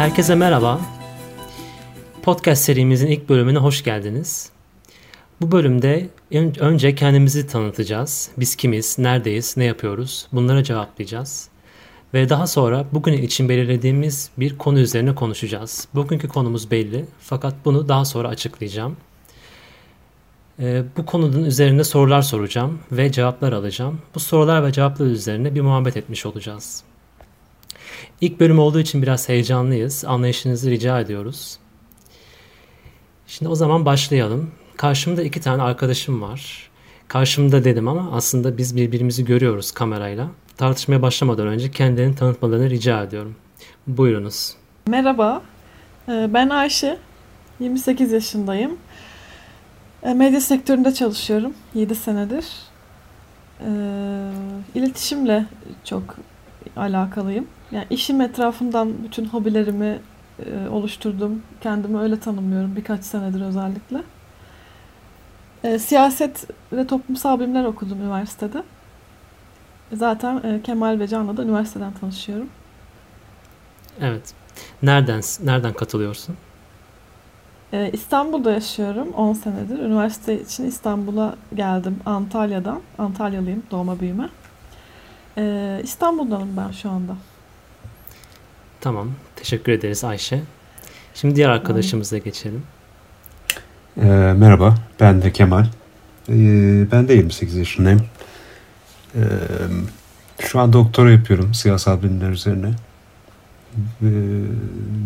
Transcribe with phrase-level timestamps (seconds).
[0.00, 0.80] Herkese merhaba.
[2.22, 4.50] Podcast serimizin ilk bölümüne hoş geldiniz.
[5.40, 6.08] Bu bölümde
[6.60, 8.30] önce kendimizi tanıtacağız.
[8.36, 11.48] Biz kimiz, neredeyiz, ne yapıyoruz bunlara cevaplayacağız.
[12.14, 15.88] Ve daha sonra bugün için belirlediğimiz bir konu üzerine konuşacağız.
[15.94, 18.96] Bugünkü konumuz belli fakat bunu daha sonra açıklayacağım.
[20.60, 24.00] Ee, bu konunun üzerinde sorular soracağım ve cevaplar alacağım.
[24.14, 26.84] Bu sorular ve cevaplar üzerine bir muhabbet etmiş olacağız.
[28.20, 30.04] İlk bölüm olduğu için biraz heyecanlıyız.
[30.04, 31.58] Anlayışınızı rica ediyoruz.
[33.26, 34.50] Şimdi o zaman başlayalım.
[34.76, 36.70] Karşımda iki tane arkadaşım var.
[37.08, 40.28] Karşımda dedim ama aslında biz birbirimizi görüyoruz kamerayla.
[40.56, 43.36] Tartışmaya başlamadan önce kendilerini tanıtmalarını rica ediyorum.
[43.86, 44.54] Buyurunuz.
[44.86, 45.42] Merhaba,
[46.08, 46.98] ee, ben Ayşe.
[47.60, 48.76] 28 yaşındayım.
[50.02, 52.46] Ee, medya sektöründe çalışıyorum 7 senedir.
[53.60, 53.66] Ee,
[54.74, 55.46] iletişimle
[55.84, 56.16] çok
[56.76, 57.46] alakalıyım.
[57.72, 60.00] Yani işim etrafından bütün hobilerimi
[60.46, 61.42] e, oluşturdum.
[61.60, 64.02] Kendimi öyle tanımlıyorum birkaç senedir özellikle.
[65.78, 68.62] Siyaset ve toplumsal bilimler okudum üniversitede.
[69.92, 72.48] Zaten e, Kemal ve Can'la da üniversiteden tanışıyorum.
[74.00, 74.34] Evet.
[74.82, 76.36] Nereden nereden katılıyorsun?
[77.72, 79.78] Ee, İstanbul'da yaşıyorum 10 senedir.
[79.78, 82.80] Üniversite için İstanbul'a geldim Antalya'dan.
[82.98, 84.28] Antalyalıyım doğma büyüme.
[85.38, 87.16] Ee, İstanbul'danım ben şu anda.
[88.80, 89.10] Tamam.
[89.36, 90.42] Teşekkür ederiz Ayşe.
[91.14, 92.62] Şimdi diğer arkadaşımıza geçelim.
[93.96, 94.04] Ee,
[94.36, 94.74] merhaba.
[95.00, 95.64] Ben de Kemal.
[96.28, 98.06] Ee, ben de 28 yaşındayım.
[99.14, 99.20] Ee,
[100.38, 102.70] şu an doktora yapıyorum siyasal bilimler üzerine.
[104.02, 104.06] Ee,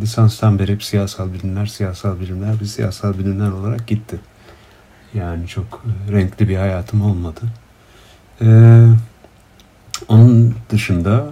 [0.00, 4.20] lisanstan beri hep siyasal bilimler, siyasal bilimler, bir siyasal bilimler olarak gitti.
[5.14, 7.40] Yani çok renkli bir hayatım olmadı.
[8.42, 8.86] Ee,
[10.08, 11.30] onun dışında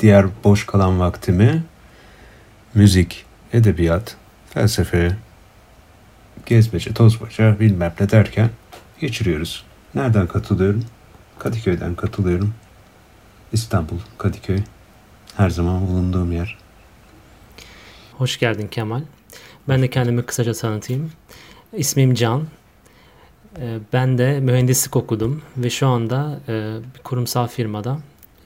[0.00, 1.62] diğer boş kalan vaktimi
[2.74, 4.16] müzik, edebiyat,
[4.50, 5.16] felsefe,
[6.46, 8.50] gezmece, tozmaca bilmem ne derken
[9.00, 9.64] geçiriyoruz.
[9.94, 10.84] Nereden katılıyorum?
[11.38, 12.54] Kadıköy'den katılıyorum.
[13.52, 14.58] İstanbul, Kadıköy.
[15.36, 16.58] Her zaman bulunduğum yer.
[18.18, 19.02] Hoş geldin Kemal.
[19.68, 21.12] Ben de kendimi kısaca tanıtayım.
[21.72, 22.46] İsmim Can.
[23.58, 26.52] Ee, ben de mühendislik okudum ve şu anda e,
[26.94, 27.98] bir kurumsal firmada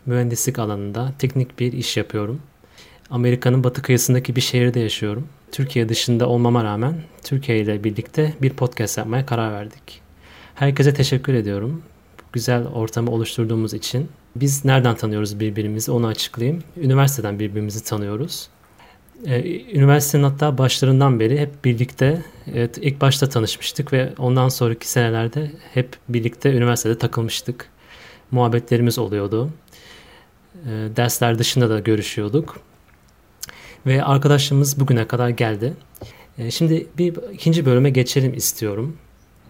[0.06, 2.40] mühendislik alanında teknik bir iş yapıyorum.
[3.10, 5.28] Amerika'nın batı kıyısındaki bir şehirde yaşıyorum.
[5.52, 6.94] Türkiye dışında olmama rağmen
[7.24, 10.00] Türkiye ile birlikte bir podcast yapmaya karar verdik.
[10.54, 11.82] Herkese teşekkür ediyorum
[12.34, 14.08] güzel ortamı oluşturduğumuz için.
[14.36, 16.62] Biz nereden tanıyoruz birbirimizi onu açıklayayım.
[16.76, 18.48] Üniversiteden birbirimizi tanıyoruz.
[19.26, 22.22] Ee, üniversitenin hatta başlarından beri hep birlikte
[22.54, 27.68] evet, ilk başta tanışmıştık ve ondan sonraki senelerde hep birlikte üniversitede takılmıştık.
[28.30, 29.50] Muhabbetlerimiz oluyordu.
[30.54, 32.60] Ee, dersler dışında da görüşüyorduk.
[33.86, 35.72] Ve arkadaşlığımız bugüne kadar geldi.
[36.38, 38.96] Ee, şimdi bir ikinci bölüme geçelim istiyorum.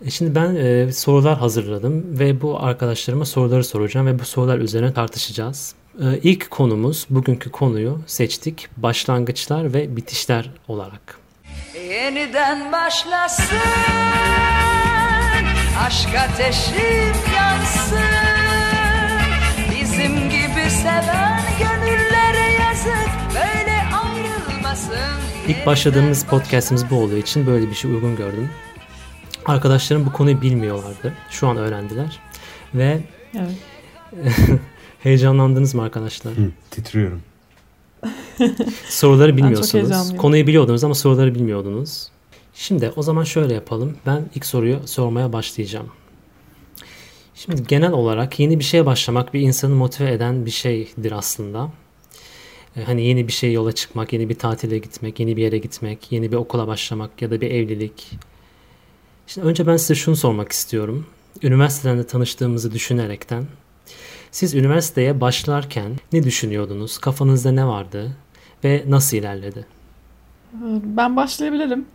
[0.04, 4.93] E, şimdi ben e, sorular hazırladım ve bu arkadaşlarıma soruları soracağım ve bu sorular üzerine
[4.93, 5.75] tartışacağız.
[6.00, 8.69] E, ilk konumuz, bugünkü konuyu seçtik.
[8.76, 11.19] Başlangıçlar ve bitişler olarak.
[11.91, 13.56] Yeniden başlasın,
[15.87, 17.98] aşk ateşim yansın,
[19.70, 25.20] bizim gibi seven gönüllere yazık, böyle ayrılmasın.
[25.48, 28.50] İlk başladığımız podcastimiz bu olduğu için böyle bir şey uygun gördüm.
[29.47, 31.12] Arkadaşlarım bu konuyu bilmiyorlardı.
[31.30, 32.20] Şu an öğrendiler.
[32.75, 33.00] Ve
[33.34, 33.56] evet.
[35.02, 36.32] heyecanlandınız mı arkadaşlar?
[36.32, 37.22] Hı, titriyorum.
[38.88, 40.16] soruları bilmiyorsunuz.
[40.16, 42.08] Konuyu biliyordunuz ama soruları bilmiyordunuz.
[42.54, 43.96] Şimdi o zaman şöyle yapalım.
[44.06, 45.86] Ben ilk soruyu sormaya başlayacağım.
[47.34, 51.71] Şimdi genel olarak yeni bir şeye başlamak bir insanı motive eden bir şeydir aslında.
[52.77, 56.12] Ee, hani yeni bir şey yola çıkmak, yeni bir tatile gitmek, yeni bir yere gitmek,
[56.12, 58.19] yeni bir okula başlamak ya da bir evlilik
[59.27, 61.06] Şimdi önce ben size şunu sormak istiyorum.
[61.43, 63.44] Üniversiteden de tanıştığımızı düşünerekten.
[64.31, 66.99] Siz üniversiteye başlarken ne düşünüyordunuz?
[66.99, 68.17] Kafanızda ne vardı?
[68.64, 69.67] Ve nasıl ilerledi?
[70.85, 71.87] Ben başlayabilirim.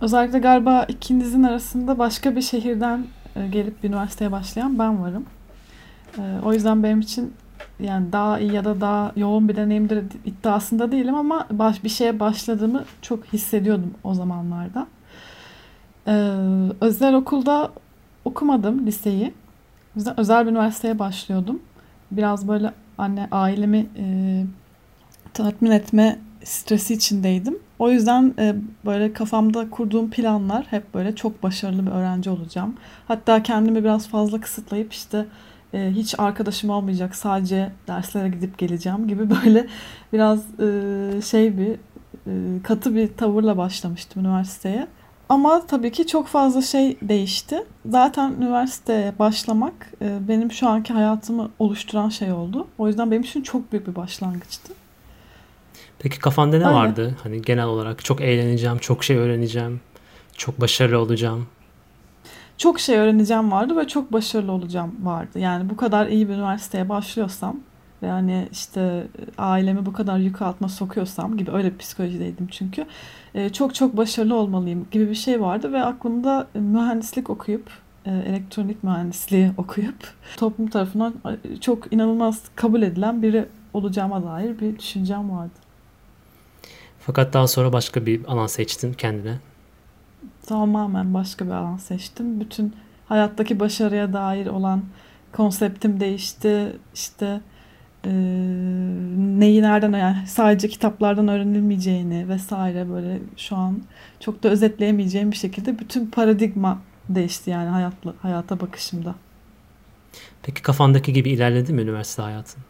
[0.00, 3.06] Özellikle galiba ikinizin arasında başka bir şehirden
[3.52, 5.26] gelip üniversiteye başlayan ben varım.
[6.18, 7.32] E, o yüzden benim için
[7.80, 12.20] yani daha iyi ya da daha yoğun bir deneyimdir iddiasında değilim ama baş, bir şeye
[12.20, 14.86] başladığımı çok hissediyordum o zamanlarda.
[16.06, 16.12] Ee,
[16.80, 17.72] özel okulda
[18.24, 19.34] okumadım liseyi.
[20.16, 21.60] Özel bir üniversiteye başlıyordum.
[22.10, 24.44] Biraz böyle anne ailemi e,
[25.34, 27.58] tatmin etme stresi içindeydim.
[27.78, 32.74] O yüzden e, böyle kafamda kurduğum planlar hep böyle çok başarılı bir öğrenci olacağım.
[33.08, 35.26] Hatta kendimi biraz fazla kısıtlayıp işte
[35.74, 39.66] e, hiç arkadaşım olmayacak sadece derslere gidip geleceğim gibi böyle
[40.12, 41.76] biraz e, şey bir
[42.26, 44.86] e, katı bir tavırla başlamıştım üniversiteye.
[45.28, 47.64] Ama tabii ki çok fazla şey değişti.
[47.86, 52.66] Zaten üniversiteye başlamak e, benim şu anki hayatımı oluşturan şey oldu.
[52.78, 54.85] O yüzden benim için çok büyük bir başlangıçtı.
[55.98, 56.74] Peki kafanda ne Öyle.
[56.74, 57.14] vardı?
[57.22, 59.80] Hani genel olarak çok eğleneceğim, çok şey öğreneceğim,
[60.36, 61.46] çok başarılı olacağım.
[62.58, 65.38] Çok şey öğreneceğim vardı ve çok başarılı olacağım vardı.
[65.38, 67.56] Yani bu kadar iyi bir üniversiteye başlıyorsam
[68.02, 69.06] ve hani işte
[69.38, 72.86] ailemi bu kadar yük altına sokuyorsam gibi öyle bir psikolojideydim çünkü.
[73.34, 77.70] E, çok çok başarılı olmalıyım gibi bir şey vardı ve aklımda mühendislik okuyup
[78.06, 81.14] e, elektronik mühendisliği okuyup toplum tarafından
[81.60, 83.44] çok inanılmaz kabul edilen biri
[83.74, 85.65] olacağıma dair bir düşüncem vardı.
[87.06, 89.38] Fakat daha sonra başka bir alan seçtin kendine.
[90.46, 92.40] Tamamen başka bir alan seçtim.
[92.40, 92.76] Bütün
[93.08, 94.84] hayattaki başarıya dair olan
[95.32, 96.76] konseptim değişti.
[96.94, 97.40] İşte
[98.04, 98.10] e,
[99.16, 103.82] neyi nereden yani sadece kitaplardan öğrenilmeyeceğini vesaire böyle şu an
[104.20, 106.78] çok da özetleyemeyeceğim bir şekilde bütün paradigma
[107.08, 109.14] değişti yani hayatla, hayata bakışımda.
[110.42, 112.62] Peki kafandaki gibi ilerledi mi üniversite hayatın?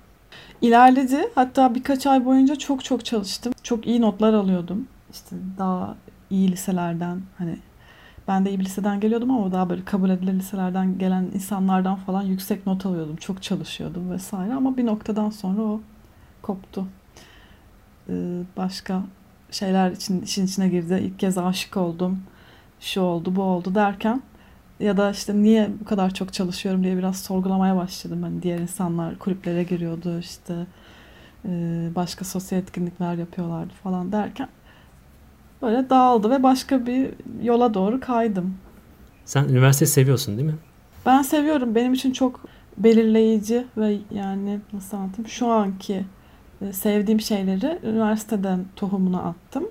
[0.62, 1.30] İlerledi.
[1.34, 3.52] Hatta birkaç ay boyunca çok çok çalıştım.
[3.62, 4.88] Çok iyi notlar alıyordum.
[5.12, 5.96] İşte daha
[6.30, 7.58] iyi liselerden hani
[8.28, 12.22] ben de iyi bir liseden geliyordum ama daha böyle kabul edilen liselerden gelen insanlardan falan
[12.22, 13.16] yüksek not alıyordum.
[13.16, 15.80] Çok çalışıyordum vesaire ama bir noktadan sonra o
[16.42, 16.86] koptu.
[18.08, 19.02] Ee, başka
[19.50, 21.00] şeyler için işin içine girdi.
[21.02, 22.22] İlk kez aşık oldum.
[22.80, 24.22] Şu oldu, bu oldu derken
[24.80, 28.22] ya da işte niye bu kadar çok çalışıyorum diye biraz sorgulamaya başladım.
[28.22, 30.54] Hani diğer insanlar kulüplere giriyordu işte
[31.44, 31.50] e,
[31.94, 34.48] başka sosyal etkinlikler yapıyorlardı falan derken
[35.62, 37.10] böyle dağıldı ve başka bir
[37.42, 38.54] yola doğru kaydım.
[39.24, 40.56] Sen üniversiteyi seviyorsun değil mi?
[41.06, 41.74] Ben seviyorum.
[41.74, 42.40] Benim için çok
[42.78, 46.04] belirleyici ve yani nasıl anlatayım şu anki
[46.60, 49.64] e, sevdiğim şeyleri üniversiteden tohumuna attım.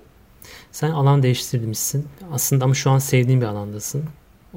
[0.72, 2.06] Sen alan değiştirmişsin.
[2.32, 4.04] Aslında ama şu an sevdiğin bir alandasın.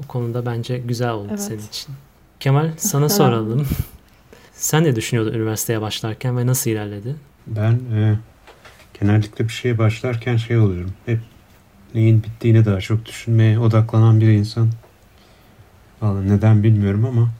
[0.04, 1.40] O konuda bence güzel oldu evet.
[1.40, 1.94] senin için.
[2.40, 3.66] Kemal sana soralım.
[4.52, 7.16] Sen ne düşünüyordun üniversiteye başlarken ve nasıl ilerledi?
[7.46, 8.18] Ben e,
[9.00, 10.92] genellikle bir şeye başlarken şey oluyorum.
[11.06, 11.20] Hep
[11.94, 14.70] neyin bittiğini daha çok düşünmeye odaklanan bir insan.
[16.02, 17.30] Vallahi neden bilmiyorum ama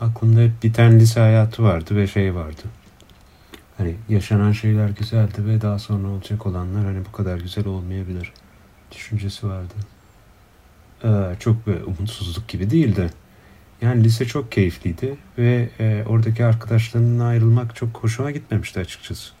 [0.00, 2.62] aklımda hep biten lise hayatı vardı ve şey vardı.
[3.78, 8.32] Hani yaşanan şeyler güzeldi ve daha sonra olacak olanlar hani bu kadar güzel olmayabilir
[8.92, 9.74] düşüncesi vardı.
[11.04, 13.10] Ee, çok bir umutsuzluk gibi değildi.
[13.80, 19.32] Yani lise çok keyifliydi ve e, oradaki arkadaşlarımla ayrılmak çok hoşuma gitmemişti açıkçası.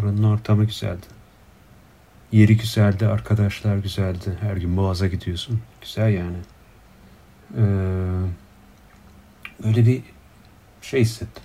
[0.00, 1.06] Oranın ortamı güzeldi.
[2.32, 4.38] Yeri güzeldi, arkadaşlar güzeldi.
[4.40, 5.60] Her gün Boğaz'a gidiyorsun.
[5.80, 6.36] Güzel yani.
[7.56, 7.62] Ee,
[9.64, 10.02] öyle bir
[10.82, 11.42] şey hissettim.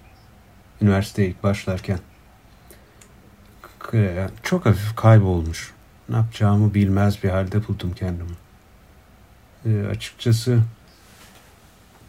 [0.81, 1.99] Üniversiteye ilk başlarken.
[4.43, 5.73] Çok hafif kaybolmuş.
[6.09, 8.31] Ne yapacağımı bilmez bir halde buldum kendimi.
[9.67, 10.59] Ee, açıkçası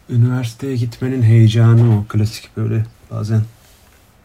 [0.09, 3.41] üniversiteye gitmenin heyecanı o klasik böyle bazen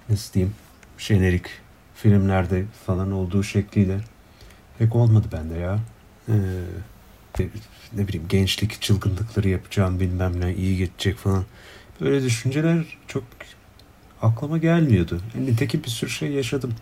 [0.08, 0.54] nasıl diyeyim
[0.98, 1.46] jenerik
[1.94, 4.00] filmlerde falan olduğu şekliyle
[4.78, 5.78] pek olmadı bende ya.
[6.28, 6.34] Ee,
[7.92, 11.44] ne bileyim gençlik çılgınlıkları yapacağım bilmem ne iyi geçecek falan.
[12.00, 13.24] Böyle düşünceler çok
[14.22, 15.20] aklıma gelmiyordu.
[15.34, 16.74] Yani nitekim bir sürü şey yaşadım.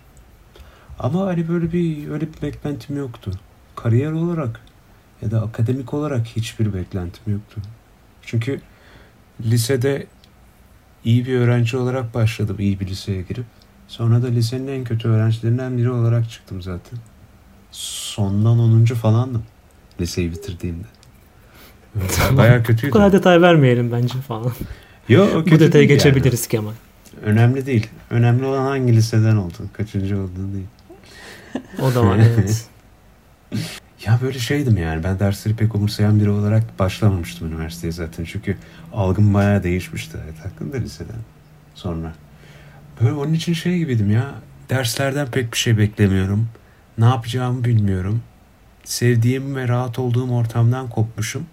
[0.98, 3.30] Ama hani böyle bir öyle bir beklentim yoktu.
[3.76, 4.60] Kariyer olarak
[5.22, 7.60] ya da akademik olarak hiçbir beklentim yoktu.
[8.22, 8.60] Çünkü
[9.40, 10.06] lisede
[11.04, 13.44] iyi bir öğrenci olarak başladım iyi bir liseye girip.
[13.88, 16.98] Sonra da lisenin en kötü öğrencilerinden biri olarak çıktım zaten.
[17.70, 18.84] Sondan 10.
[18.84, 19.42] falandım
[20.00, 20.86] liseyi bitirdiğimde.
[22.16, 22.36] Tamam.
[22.36, 22.92] Bayağı kötüydü.
[22.92, 24.52] Bu kadar detay vermeyelim bence falan.
[25.08, 26.50] Yok Bu detaya geçebiliriz yani.
[26.50, 26.72] Kemal.
[27.22, 27.88] Önemli değil.
[28.10, 30.66] Önemli olan hangi liseden oldun, kaçıncı olduğun değil.
[31.82, 32.66] O da var evet.
[34.06, 38.24] Ya böyle şeydim yani ben dersleri pek umursayan biri olarak başlamamıştım üniversiteye zaten.
[38.24, 38.56] Çünkü
[38.92, 41.20] algım bayağı değişmişti hayat hakkında liseden
[41.74, 42.12] sonra.
[43.00, 44.34] Böyle onun için şey gibiydim ya
[44.70, 46.48] derslerden pek bir şey beklemiyorum.
[46.98, 48.22] Ne yapacağımı bilmiyorum.
[48.84, 51.46] Sevdiğim ve rahat olduğum ortamdan kopmuşum.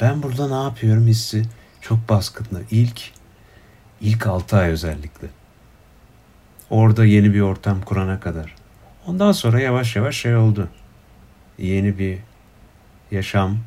[0.00, 1.42] Ben burada ne yapıyorum hissi
[1.80, 2.64] çok baskındı.
[2.70, 3.10] İlk,
[4.00, 5.28] ilk 6 ay özellikle.
[6.70, 8.54] Orada yeni bir ortam kurana kadar.
[9.06, 10.68] Ondan sonra yavaş yavaş şey oldu
[11.58, 12.18] yeni bir
[13.10, 13.58] yaşam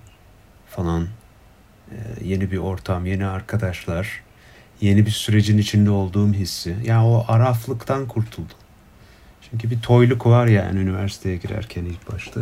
[0.67, 1.08] falan,
[1.91, 4.24] e, yeni bir ortam, yeni arkadaşlar,
[4.81, 6.75] yeni bir sürecin içinde olduğum hissi.
[6.86, 8.58] Yani o araflıktan kurtuldum.
[9.51, 12.41] Çünkü bir toyluk var yani üniversiteye girerken ilk başta.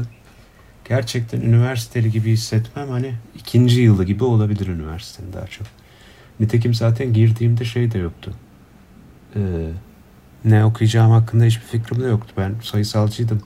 [0.90, 5.68] Gerçekten üniversiteli gibi hissetmem hani ikinci yılı gibi olabilir üniversitenin daha çok.
[6.40, 8.34] Nitekim zaten girdiğimde şey de yoktu.
[9.36, 9.40] Ee,
[10.46, 12.34] ne okuyacağım hakkında hiçbir fikrim de yoktu.
[12.38, 13.42] Ben sayısalcıydım.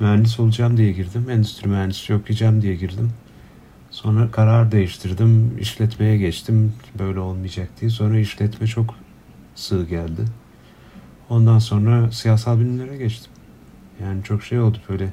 [0.00, 1.30] Mühendis olacağım diye girdim.
[1.30, 3.12] Endüstri mühendisliği okuyacağım diye girdim.
[3.90, 5.58] Sonra karar değiştirdim.
[5.58, 6.72] işletmeye geçtim.
[6.98, 7.90] Böyle olmayacak diye.
[7.90, 8.94] Sonra işletme çok
[9.54, 10.24] sığ geldi.
[11.28, 13.32] Ondan sonra siyasal bilimlere geçtim.
[14.02, 15.12] Yani çok şey oldu böyle.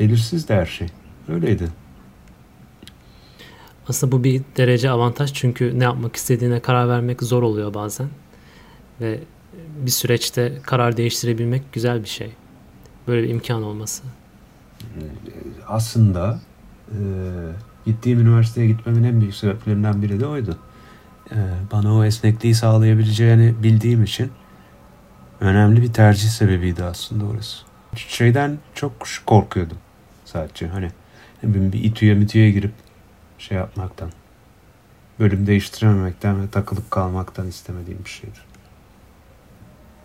[0.00, 0.88] Belirsiz de her şey.
[1.28, 1.68] Öyleydi.
[3.88, 8.08] Aslında bu bir derece avantaj çünkü ne yapmak istediğine karar vermek zor oluyor bazen.
[9.00, 9.20] Ve
[9.76, 12.32] bir süreçte karar değiştirebilmek güzel bir şey.
[13.08, 14.02] Böyle bir imkan olması.
[15.68, 16.40] Aslında
[16.88, 16.98] e,
[17.86, 20.58] gittiğim üniversiteye gitmemin en büyük sebeplerinden biri de oydu.
[21.30, 21.36] E,
[21.72, 24.32] bana o esnekliği sağlayabileceğini bildiğim için
[25.40, 27.58] önemli bir tercih sebebiydi aslında orası.
[27.96, 28.92] Şeyden çok
[29.26, 29.78] korkuyordum
[30.24, 30.90] sadece hani
[31.42, 32.72] bir itüye mitüye girip
[33.38, 34.10] şey yapmaktan
[35.20, 38.44] bölüm değiştirememekten ve takılıp kalmaktan istemediğim bir şeydir.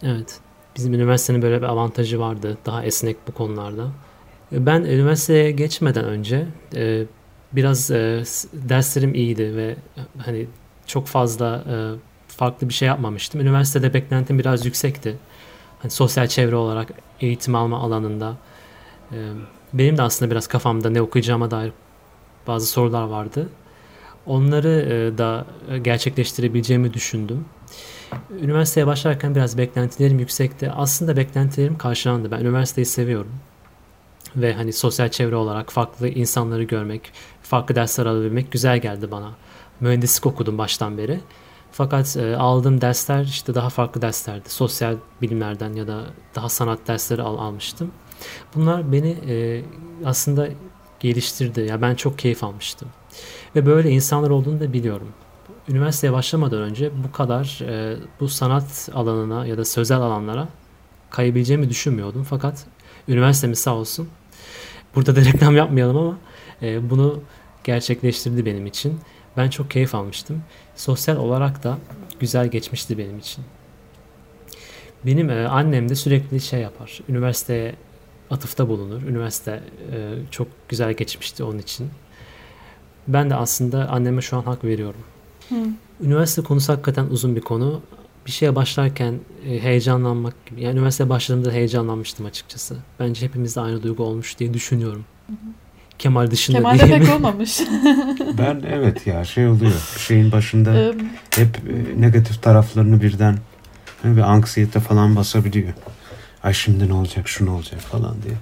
[0.03, 0.39] Evet.
[0.75, 2.57] Bizim üniversitenin böyle bir avantajı vardı.
[2.65, 3.91] Daha esnek bu konularda.
[4.51, 7.03] Ben üniversiteye geçmeden önce e,
[7.53, 9.75] biraz e, derslerim iyiydi ve
[10.17, 10.47] hani
[10.85, 11.75] çok fazla e,
[12.27, 13.41] farklı bir şey yapmamıştım.
[13.41, 15.17] Üniversitede beklentim biraz yüksekti.
[15.79, 16.89] Hani sosyal çevre olarak
[17.21, 18.37] eğitim alma alanında.
[19.73, 21.71] benim de aslında biraz kafamda ne okuyacağıma dair
[22.47, 23.49] bazı sorular vardı.
[24.25, 25.45] Onları da
[25.81, 27.45] gerçekleştirebileceğimi düşündüm.
[28.41, 30.71] Üniversiteye başlarken biraz beklentilerim yüksekti.
[30.71, 32.31] Aslında beklentilerim karşılandı.
[32.31, 33.31] Ben üniversiteyi seviyorum.
[34.35, 37.11] Ve hani sosyal çevre olarak farklı insanları görmek,
[37.43, 39.31] farklı dersler alabilmek güzel geldi bana.
[39.79, 41.19] Mühendislik okudum baştan beri.
[41.71, 44.49] Fakat e, aldığım dersler işte daha farklı derslerdi.
[44.49, 46.03] Sosyal bilimlerden ya da
[46.35, 47.91] daha sanat dersleri al, almıştım.
[48.55, 49.63] Bunlar beni e,
[50.05, 50.49] aslında
[50.99, 51.61] geliştirdi.
[51.61, 52.89] Ya ben çok keyif almıştım.
[53.55, 55.07] Ve böyle insanlar olduğunu da biliyorum
[55.69, 60.47] üniversiteye başlamadan önce bu kadar e, bu sanat alanına ya da sözel alanlara
[61.09, 62.23] kayabileceğimi düşünmüyordum.
[62.23, 62.65] Fakat
[63.07, 64.09] üniversitemiz sağ olsun.
[64.95, 66.17] Burada da reklam yapmayalım ama
[66.61, 67.21] e, bunu
[67.63, 68.99] gerçekleştirdi benim için.
[69.37, 70.43] Ben çok keyif almıştım.
[70.75, 71.77] Sosyal olarak da
[72.19, 73.45] güzel geçmişti benim için.
[75.05, 77.01] Benim e, annem de sürekli şey yapar.
[77.09, 77.75] Üniversiteye
[78.29, 79.01] atıfta bulunur.
[79.03, 81.89] Üniversite e, çok güzel geçmişti onun için.
[83.07, 85.01] Ben de aslında anneme şu an hak veriyorum.
[85.49, 85.55] Hı.
[86.01, 87.81] Üniversite konusu hakikaten uzun bir konu.
[88.25, 90.61] Bir şeye başlarken e, heyecanlanmak gibi.
[90.61, 92.77] Yani üniversiteye başladığımda heyecanlanmıştım açıkçası.
[92.99, 95.05] Bence hepimizde aynı duygu olmuş diye düşünüyorum.
[95.27, 95.37] Hı hı.
[95.99, 97.59] Kemal dışında Kemal'de pek olmamış.
[98.37, 99.71] ben evet ya şey oluyor.
[99.95, 100.93] Bir şeyin başında
[101.35, 103.37] hep e, negatif taraflarını birden
[104.03, 105.73] hani bir anksiyete falan basabiliyor.
[106.43, 108.35] Ay şimdi ne olacak, şu ne olacak falan diye.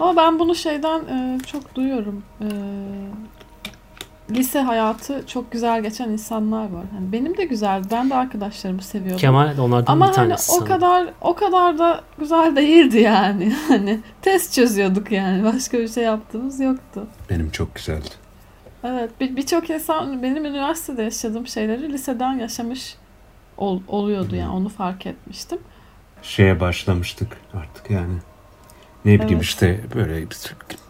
[0.00, 2.22] Ama ben bunu şeyden e, çok duyuyorum.
[2.40, 2.46] E,
[4.34, 6.84] lise hayatı çok güzel geçen insanlar var.
[6.92, 7.88] Hani benim de güzeldi.
[7.90, 9.18] Ben de arkadaşlarımı seviyordum.
[9.18, 10.52] Kemal onlardan Ama bir tanesi.
[10.52, 13.52] Ama hani o kadar o kadar da güzel değildi yani.
[13.68, 15.44] Hani test çözüyorduk yani.
[15.44, 17.06] Başka bir şey yaptığımız yoktu.
[17.30, 18.08] Benim çok güzeldi.
[18.84, 19.10] Evet.
[19.20, 22.96] Birçok bir insan benim üniversitede yaşadığım şeyleri liseden yaşamış
[23.56, 24.50] ol, oluyordu yani.
[24.50, 25.58] Onu fark etmiştim.
[26.22, 28.14] Şeye başlamıştık artık yani.
[29.04, 29.42] Ne bileyim evet.
[29.42, 30.26] işte böyle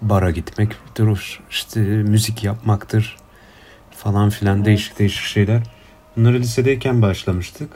[0.03, 3.17] bara gitmektir, işte müzik yapmaktır,
[4.03, 4.67] falan filan evet.
[4.67, 5.63] değişik değişik şeyler.
[6.17, 7.71] Bunları lisedeyken başlamıştık.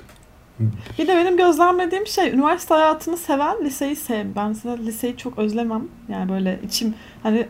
[0.99, 4.27] Bir de benim gözlemlediğim şey üniversite hayatını seven liseyi sev.
[4.37, 5.89] Ben mesela liseyi çok özlemem.
[6.09, 7.47] Yani böyle içim hani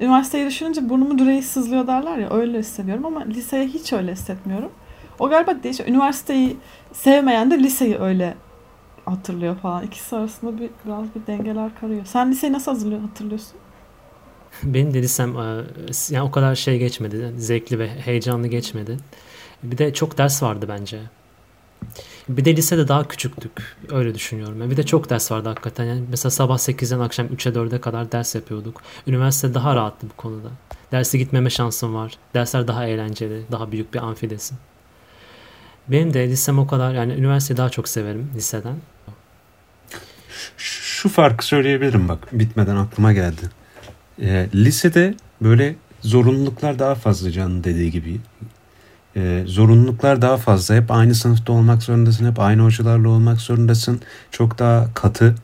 [0.00, 4.70] üniversiteyi düşününce burnumu direği sızlıyor derler ya öyle hissediyorum ama liseye hiç öyle hissetmiyorum.
[5.18, 5.88] O galiba değişiyor.
[5.88, 6.56] Üniversiteyi
[6.92, 8.34] sevmeyen de liseyi öyle
[9.04, 9.84] hatırlıyor falan.
[9.84, 12.04] İkisi arasında bir biraz bir dengeler karıyor.
[12.04, 13.56] Sen liseyi nasıl hazırlıyor hatırlıyorsun?
[14.62, 15.64] Benim de lisem e,
[16.10, 17.32] yani o kadar şey geçmedi.
[17.36, 18.96] Zevkli ve heyecanlı geçmedi.
[19.62, 21.00] Bir de çok ders vardı bence.
[22.28, 23.76] Bir de lisede daha küçüktük.
[23.90, 24.70] Öyle düşünüyorum.
[24.70, 25.84] Bir de çok ders vardı hakikaten.
[25.84, 28.82] Yani mesela sabah 8'den akşam 3'e 4'e kadar ders yapıyorduk.
[29.06, 30.48] Üniversite daha rahattı bu konuda.
[30.92, 32.12] Derse gitmeme şansım var.
[32.34, 33.42] Dersler daha eğlenceli.
[33.52, 34.58] Daha büyük bir amfidesin.
[35.88, 38.76] Benim de lisem o kadar yani üniversiteyi daha çok severim liseden.
[40.56, 43.42] Şu farkı söyleyebilirim bak bitmeden aklıma geldi.
[44.20, 48.20] E, lisede böyle zorunluluklar daha fazla canın dediği gibi.
[49.16, 50.74] E, zorunluluklar daha fazla.
[50.74, 52.30] Hep aynı sınıfta olmak zorundasın.
[52.30, 54.00] Hep aynı hocalarla olmak zorundasın.
[54.30, 55.34] Çok daha katı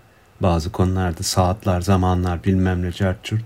[0.40, 3.38] bazı konularda saatler, zamanlar bilmem ne çarçur.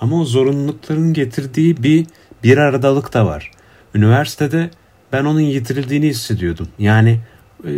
[0.00, 2.06] Ama o zorunlulukların getirdiği bir
[2.42, 3.50] bir aradalık da var.
[3.94, 4.70] Üniversitede
[5.12, 6.68] ben onun yitirildiğini hissediyordum.
[6.78, 7.20] Yani
[7.64, 7.70] e,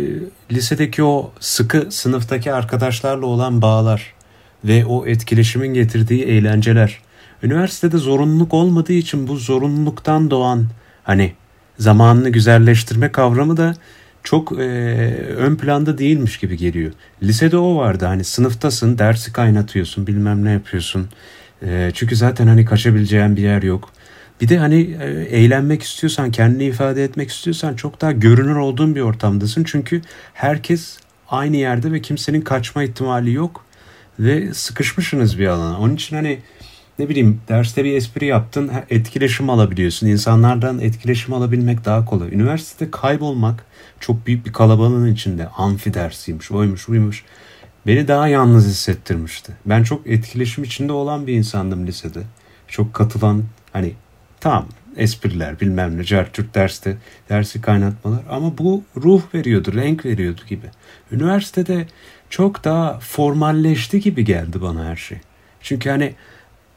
[0.51, 4.13] lisedeki o sıkı sınıftaki arkadaşlarla olan bağlar,
[4.65, 6.99] ve o etkileşimin getirdiği eğlenceler.
[7.43, 10.65] Üniversitede zorunluluk olmadığı için bu zorunluluktan doğan
[11.03, 11.33] hani
[11.77, 13.73] zamanını güzelleştirme kavramı da
[14.23, 14.65] çok e,
[15.37, 16.91] ön planda değilmiş gibi geliyor.
[17.23, 21.09] Lisede o vardı hani sınıftasın dersi kaynatıyorsun bilmem ne yapıyorsun.
[21.61, 23.89] E, çünkü zaten hani kaçabileceğin bir yer yok.
[24.41, 24.81] Bir de hani
[25.29, 29.63] eğlenmek istiyorsan, kendini ifade etmek istiyorsan çok daha görünür olduğun bir ortamdasın.
[29.63, 30.01] Çünkü
[30.33, 30.97] herkes
[31.29, 33.65] aynı yerde ve kimsenin kaçma ihtimali yok.
[34.19, 35.79] Ve sıkışmışsınız bir alana.
[35.79, 36.39] Onun için hani
[36.99, 40.07] ne bileyim derste bir espri yaptın etkileşim alabiliyorsun.
[40.07, 42.33] İnsanlardan etkileşim alabilmek daha kolay.
[42.33, 43.65] Üniversitede kaybolmak
[43.99, 45.47] çok büyük bir kalabalığın içinde.
[45.47, 47.23] Amfi dersiymiş, oymuş, buymuş.
[47.87, 49.53] Beni daha yalnız hissettirmişti.
[49.65, 52.19] Ben çok etkileşim içinde olan bir insandım lisede.
[52.67, 53.93] Çok katılan hani
[54.39, 56.97] tamam espriler bilmem ne Türk derste
[57.29, 60.65] dersi kaynatmalar ama bu ruh veriyordu renk veriyordu gibi.
[61.11, 61.87] Üniversitede
[62.29, 65.17] çok daha formalleşti gibi geldi bana her şey.
[65.61, 66.13] Çünkü hani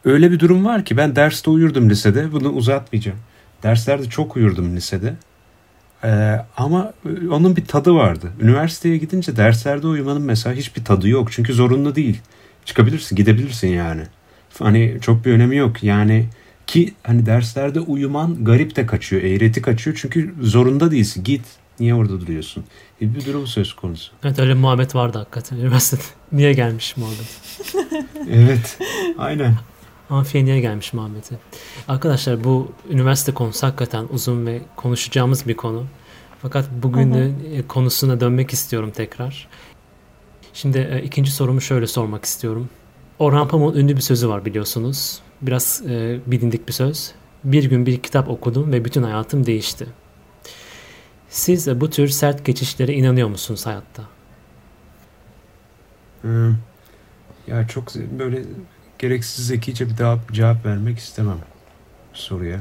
[0.04, 3.18] öyle bir durum var ki ben derste uyurdum lisede bunu uzatmayacağım.
[3.62, 5.14] Derslerde çok uyurdum lisede.
[6.04, 6.92] Ee, ama
[7.30, 8.32] onun bir tadı vardı.
[8.40, 11.32] Üniversiteye gidince derslerde uyumanın mesela hiçbir tadı yok.
[11.32, 12.20] Çünkü zorunlu değil.
[12.64, 14.02] Çıkabilirsin, gidebilirsin yani.
[14.58, 15.82] Hani çok bir önemi yok.
[15.82, 16.26] Yani
[16.66, 19.98] ki hani derslerde uyuman garip de kaçıyor, eğreti kaçıyor.
[20.00, 21.24] Çünkü zorunda değilsin.
[21.24, 21.42] Git.
[21.80, 22.64] Niye orada duruyorsun?
[23.00, 24.12] Gibi bir durum söz konusu.
[24.24, 26.02] Evet öyle muhabbet vardı hakikaten üniversitede.
[26.32, 27.40] Niye gelmiş muhabbet?
[28.30, 28.78] evet.
[29.18, 29.54] Aynen.
[30.10, 31.38] Amfiye niye gelmiş muhabbeti?
[31.88, 35.84] Arkadaşlar bu üniversite konusu hakikaten uzun ve konuşacağımız bir konu.
[36.42, 37.32] Fakat bugün de
[37.68, 39.48] konusuna dönmek istiyorum tekrar.
[40.54, 42.68] Şimdi e, ikinci sorumu şöyle sormak istiyorum.
[43.18, 47.12] Orhan Pamuk'un ünlü bir sözü var biliyorsunuz biraz e, bilindik bir söz.
[47.44, 49.86] Bir gün bir kitap okudum ve bütün hayatım değişti.
[51.32, 54.02] Siz bu tür sert geçişlere inanıyor musunuz hayatta?
[56.22, 56.56] Hmm.
[57.46, 58.42] Ya çok böyle
[58.98, 61.38] gereksiz zekice bir daha cevap vermek istemem
[62.12, 62.60] soruya.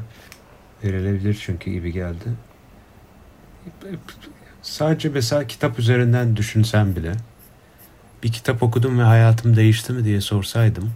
[0.84, 2.24] Verilebilir çünkü gibi geldi.
[4.62, 7.14] Sadece mesela kitap üzerinden düşünsem bile
[8.24, 10.94] bir kitap okudum ve hayatım değişti mi diye sorsaydım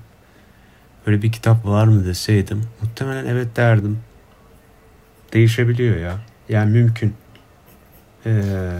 [1.07, 3.99] böyle bir kitap var mı deseydim muhtemelen evet derdim.
[5.33, 6.17] Değişebiliyor ya.
[6.49, 7.13] Yani mümkün.
[8.25, 8.71] Ee,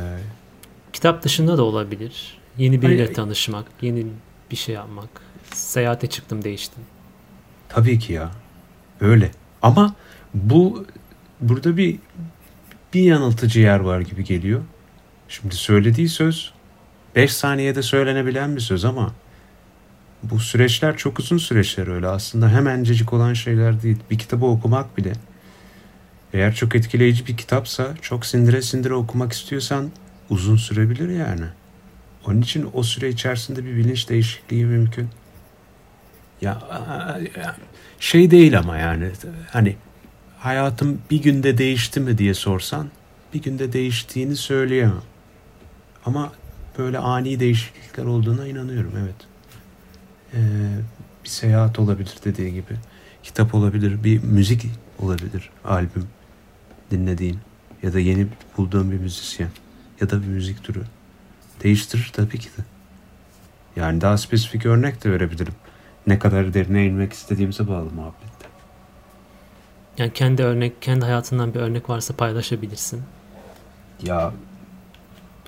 [0.93, 2.37] Kitap dışında da olabilir.
[2.57, 4.07] Yeni biriyle Hayır, tanışmak, yeni
[4.51, 5.09] bir şey yapmak.
[5.53, 6.83] Seyahate çıktım değiştim.
[7.69, 8.31] Tabii ki ya.
[9.01, 9.31] Öyle.
[9.61, 9.95] Ama
[10.33, 10.85] bu
[11.41, 11.99] burada bir
[12.93, 14.61] bir yanıltıcı yer var gibi geliyor.
[15.27, 16.53] Şimdi söylediği söz
[17.15, 19.11] 5 saniyede söylenebilen bir söz ama
[20.23, 23.97] bu süreçler çok uzun süreçler öyle aslında hemencecik olan şeyler değil.
[24.11, 25.13] Bir kitabı okumak bile
[26.35, 29.91] eğer çok etkileyici bir kitapsa çok sindire sindire okumak istiyorsan
[30.29, 31.45] uzun sürebilir yani.
[32.27, 35.09] Onun için o süre içerisinde bir bilinç değişikliği mümkün.
[36.41, 36.59] Ya
[37.99, 39.11] şey değil ama yani
[39.51, 39.75] hani
[40.37, 42.89] hayatım bir günde değişti mi diye sorsan
[43.33, 45.01] bir günde değiştiğini söyleyemem.
[46.05, 46.31] Ama
[46.77, 49.15] böyle ani değişiklikler olduğuna inanıyorum evet
[50.33, 50.39] e,
[51.23, 52.73] bir seyahat olabilir dediği gibi.
[53.23, 54.65] Kitap olabilir, bir müzik
[54.99, 56.07] olabilir, albüm
[56.91, 57.39] dinlediğin
[57.83, 59.49] ya da yeni bulduğun bir müzisyen
[60.01, 60.83] ya da bir müzik türü.
[61.63, 62.61] Değiştirir tabii ki de.
[63.75, 65.53] Yani daha spesifik örnek de verebilirim.
[66.07, 68.47] Ne kadar derine inmek istediğimize bağlı muhabbette.
[69.97, 73.03] Yani kendi örnek, kendi hayatından bir örnek varsa paylaşabilirsin.
[74.03, 74.33] Ya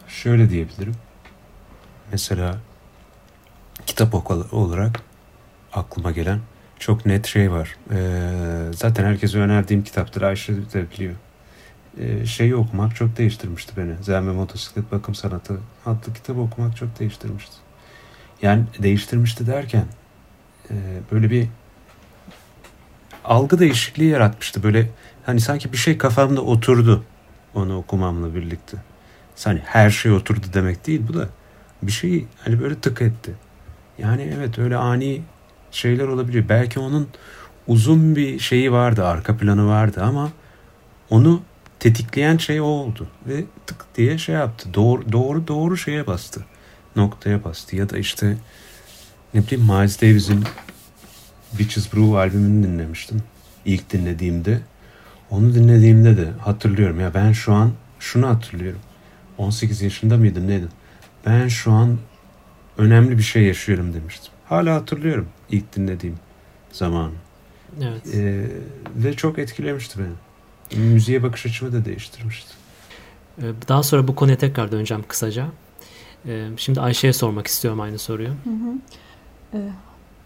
[0.08, 0.96] şöyle diyebilirim.
[2.12, 2.58] Mesela
[3.86, 4.16] kitap
[4.54, 5.00] olarak
[5.74, 6.40] aklıma gelen
[6.80, 7.76] çok net şey var.
[7.92, 10.22] Ee, zaten herkese önerdiğim kitaptır.
[10.22, 11.16] Ayşe de biliyor.
[12.00, 13.94] Ee, şeyi okumak çok değiştirmişti beni.
[14.02, 17.56] Zen Motosiklet Bakım Sanatı adlı kitabı okumak çok değiştirmişti.
[18.42, 19.86] Yani değiştirmişti derken
[20.70, 20.76] e,
[21.12, 21.48] böyle bir
[23.26, 24.64] algı değişikliği yaratmıştı.
[24.64, 24.90] Böyle
[25.26, 27.04] hani sanki bir şey kafamda oturdu
[27.54, 28.78] onu okumamla birlikte.
[29.44, 31.30] Hani her şey oturdu demek değil bu da.
[31.82, 33.34] Bir şeyi hani böyle tık etti.
[33.98, 35.22] Yani evet öyle ani
[35.72, 36.50] şeyler olabiliyor.
[36.50, 37.08] Belki onun
[37.68, 40.30] uzun bir şeyi vardı, arka planı vardı ama
[41.10, 41.42] onu
[41.80, 44.74] tetikleyen şey o oldu ve tık diye şey yaptı.
[44.74, 46.46] Doğru doğru doğru şeye bastı.
[46.96, 48.38] Noktaya bastı ya da işte
[49.34, 50.44] ne bileyim Miles Davis'in
[51.60, 53.24] Bitches Brew albümünü dinlemiştim.
[53.66, 54.60] İlk dinlediğimde.
[55.30, 58.80] Onu dinlediğimde de hatırlıyorum ya ben şu an şunu hatırlıyorum.
[59.38, 60.70] 18 yaşında mıydım neydim?
[61.26, 61.98] Ben şu an
[62.78, 64.34] önemli bir şey yaşıyorum demiştim.
[64.46, 66.16] Hala hatırlıyorum ilk dinlediğim
[66.72, 67.12] zaman.
[67.82, 68.16] Evet.
[68.16, 68.46] Ee,
[68.96, 70.14] ve çok etkilemişti beni.
[70.76, 72.54] Müziğe bakış açımı da değiştirmişti.
[73.42, 75.46] Ee, daha sonra bu konuya tekrar döneceğim kısaca.
[76.26, 78.30] Ee, şimdi Ayşe'ye sormak istiyorum aynı soruyu.
[78.30, 78.74] Hı hı.
[79.54, 79.70] Ee,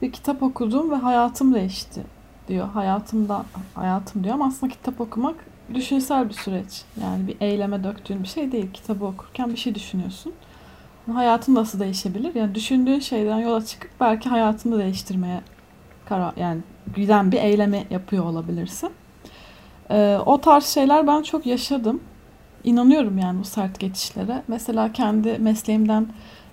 [0.01, 2.01] bir kitap okudum ve hayatım değişti
[2.47, 2.67] diyor.
[2.67, 5.35] Hayatımda hayatım diyor ama aslında kitap okumak
[5.73, 6.81] düşünsel bir süreç.
[7.01, 8.67] Yani bir eyleme döktüğün bir şey değil.
[8.73, 10.33] Kitabı okurken bir şey düşünüyorsun.
[11.13, 12.35] Hayatın nasıl değişebilir?
[12.35, 15.41] Yani düşündüğün şeyden yola çıkıp belki hayatını değiştirmeye
[16.05, 16.61] karar yani
[16.95, 18.89] giden bir eylemi yapıyor olabilirsin.
[19.91, 22.01] Ee, o tarz şeyler ben çok yaşadım.
[22.63, 24.41] İnanıyorum yani bu sert geçişlere.
[24.47, 26.07] Mesela kendi mesleğimden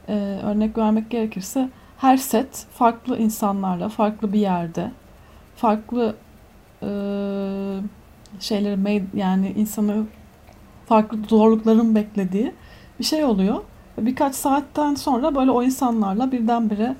[0.09, 4.91] e, örnek vermek gerekirse her set farklı insanlarla, farklı bir yerde,
[5.57, 6.15] farklı
[6.83, 6.89] e,
[8.41, 10.05] şeyleri yani insanı
[10.87, 12.53] farklı zorlukların beklediği
[12.99, 13.61] bir şey oluyor.
[13.99, 16.97] Birkaç saatten sonra böyle o insanlarla birdenbire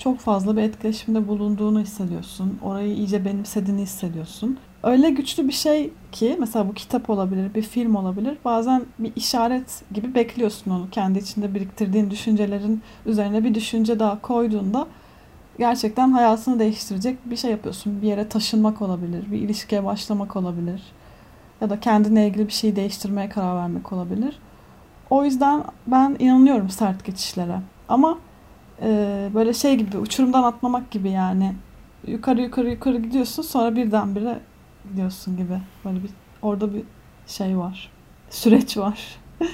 [0.00, 2.58] çok fazla bir etkileşimde bulunduğunu hissediyorsun.
[2.62, 4.58] Orayı iyice benimsediğini hissediyorsun.
[4.82, 8.38] Öyle güçlü bir şey ki mesela bu kitap olabilir, bir film olabilir.
[8.44, 10.90] Bazen bir işaret gibi bekliyorsun onu.
[10.90, 14.86] Kendi içinde biriktirdiğin düşüncelerin üzerine bir düşünce daha koyduğunda
[15.58, 18.02] gerçekten hayatını değiştirecek bir şey yapıyorsun.
[18.02, 20.82] Bir yere taşınmak olabilir, bir ilişkiye başlamak olabilir.
[21.60, 24.38] Ya da kendine ilgili bir şeyi değiştirmeye karar vermek olabilir.
[25.10, 27.60] O yüzden ben inanıyorum sert geçişlere.
[27.88, 28.18] Ama
[28.82, 31.54] e, böyle şey gibi uçurumdan atlamak gibi yani.
[32.06, 34.40] Yukarı yukarı yukarı gidiyorsun sonra birdenbire
[34.90, 35.60] gidiyorsun gibi.
[35.84, 36.10] Böyle bir
[36.42, 36.82] orada bir
[37.26, 37.90] şey var.
[38.30, 39.18] Süreç var.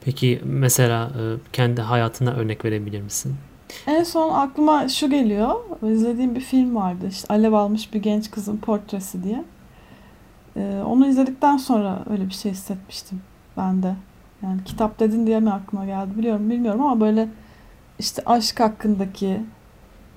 [0.00, 1.22] Peki mesela e,
[1.52, 3.36] kendi hayatına örnek verebilir misin?
[3.86, 5.54] En son aklıma şu geliyor.
[5.82, 7.06] İzlediğim bir film vardı.
[7.10, 9.44] İşte alev almış bir genç kızın portresi diye.
[10.56, 13.22] Ee, onu izledikten sonra öyle bir şey hissetmiştim
[13.56, 13.94] ben de.
[14.42, 17.28] Yani kitap dedin diye mi aklıma geldi biliyorum bilmiyorum ama böyle
[17.98, 19.40] işte aşk hakkındaki,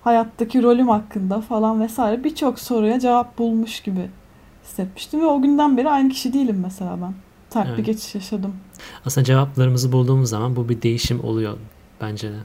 [0.01, 4.09] hayattaki rolüm hakkında falan vesaire birçok soruya cevap bulmuş gibi
[4.63, 7.13] hissetmiştim ve o günden beri aynı kişi değilim mesela ben.
[7.49, 7.77] Sert evet.
[7.77, 8.55] bir geçiş yaşadım.
[9.05, 11.57] Aslında cevaplarımızı bulduğumuz zaman bu bir değişim oluyor
[12.01, 12.37] bence de.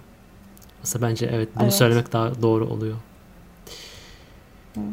[0.82, 1.74] Aslında bence evet bunu evet.
[1.74, 2.96] söylemek daha doğru oluyor.
[4.76, 4.86] Evet.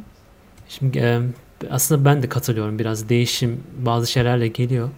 [0.70, 1.22] Şimdi
[1.70, 4.90] aslında ben de katılıyorum biraz değişim bazı şeylerle geliyor.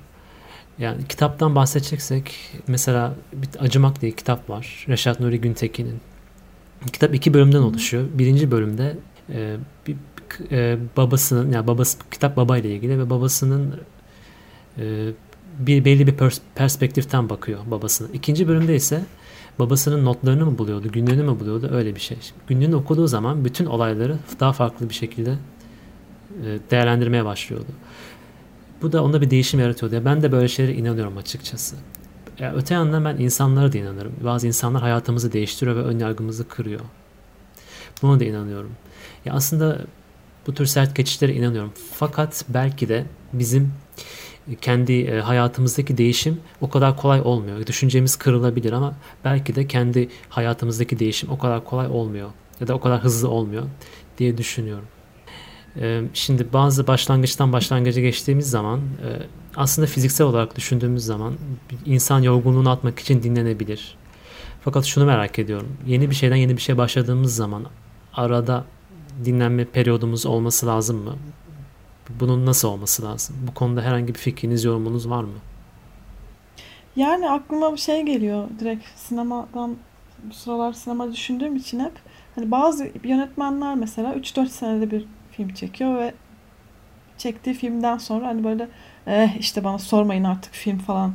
[0.80, 2.36] Yani kitaptan bahsedeceksek
[2.68, 4.86] mesela bir Acımak diye kitap var.
[4.90, 6.00] Reşat Nuri Güntekin'in.
[6.94, 8.04] Kitap iki bölümden oluşuyor.
[8.14, 8.98] Birinci bölümde
[9.30, 9.56] e,
[9.88, 9.96] bir
[10.52, 13.80] e, babasının yani babası kitap babayla ilgili ve babasının
[14.78, 15.08] e,
[15.60, 18.08] bir belli bir pers- perspektiften bakıyor babasına.
[18.14, 19.04] İkinci bölümde ise
[19.60, 22.18] babasının notlarını mı buluyordu, günlüğünü mü buluyordu öyle bir şey.
[22.48, 25.32] Günlüğünü okuduğu zaman bütün olayları daha farklı bir şekilde
[26.46, 27.68] e, değerlendirmeye başlıyordu.
[28.82, 29.96] Bu da onda bir değişim yaratıyordu.
[29.96, 31.76] Ya ben de böyle şeylere inanıyorum açıkçası.
[32.40, 34.14] Ya öte yandan ben insanlara da inanırım.
[34.24, 36.82] Bazı insanlar hayatımızı değiştiriyor ve ön yargımızı kırıyor.
[38.02, 38.72] Buna da inanıyorum.
[39.26, 39.82] Ya aslında
[40.48, 41.72] bu tür sert geçişlere inanıyorum.
[41.94, 43.74] Fakat belki de bizim
[44.62, 47.68] kendi e, hayatımızdaki değişim o kadar kolay olmuyor.
[47.68, 48.94] Düşüncemiz kırılabilir ama
[49.26, 53.64] belki de kendi hayatımızdaki değişim o kadar kolay olmuyor ya da o kadar hızlı olmuyor
[54.18, 54.88] diye düşünüyorum.
[56.14, 58.82] Şimdi bazı başlangıçtan başlangıca geçtiğimiz zaman
[59.56, 61.34] aslında fiziksel olarak düşündüğümüz zaman
[61.86, 63.98] insan yorgunluğunu atmak için dinlenebilir.
[64.62, 65.78] Fakat şunu merak ediyorum.
[65.86, 67.66] Yeni bir şeyden yeni bir şey başladığımız zaman
[68.14, 68.64] arada
[69.26, 71.16] dinlenme periyodumuz olması lazım mı?
[72.20, 73.36] Bunun nasıl olması lazım?
[73.48, 75.34] Bu konuda herhangi bir fikriniz, yorumunuz var mı?
[76.96, 78.48] Yani aklıma bir şey geliyor.
[78.60, 79.76] Direkt sinemadan
[80.24, 81.94] bu sıralar sinema düşündüğüm için hep
[82.36, 85.06] hani bazı yönetmenler mesela 3-4 senede bir
[85.38, 86.13] film çekiyor ve
[87.17, 88.69] çektiği filmden sonra hani böyle
[89.08, 91.13] eh işte bana sormayın artık film falan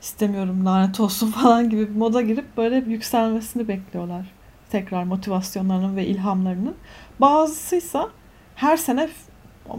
[0.00, 4.26] istemiyorum lanet olsun falan gibi bir moda girip böyle yükselmesini bekliyorlar.
[4.70, 6.74] Tekrar motivasyonlarının ve ilhamlarının.
[7.20, 8.08] Bazısıysa
[8.54, 9.08] her sene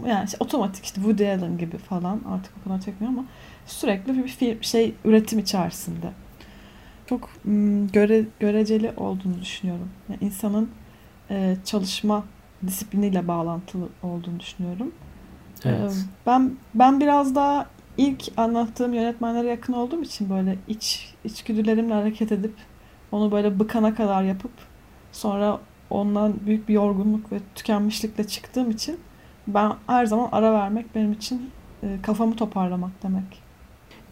[0.06, 3.24] yani işte otomatik işte Woody Allen gibi falan artık o kadar çekmiyor ama
[3.66, 6.06] sürekli bir film, şey üretim içerisinde.
[7.06, 7.30] Çok
[7.92, 9.90] göre, göreceli olduğunu düşünüyorum.
[10.08, 10.70] Yani insanın
[11.30, 12.24] e, çalışma
[12.66, 14.92] disipliniyle bağlantılı olduğunu düşünüyorum.
[15.64, 15.92] Evet.
[15.92, 15.94] E,
[16.26, 22.54] ben ben biraz daha ilk anlattığım yönetmenlere yakın olduğum için böyle iç içgüdülerimle hareket edip
[23.12, 24.52] onu böyle bıkana kadar yapıp
[25.12, 28.98] sonra ondan büyük bir yorgunluk ve tükenmişlikle çıktığım için
[29.46, 31.50] ben her zaman ara vermek benim için
[31.82, 33.44] e, kafamı toparlamak demek.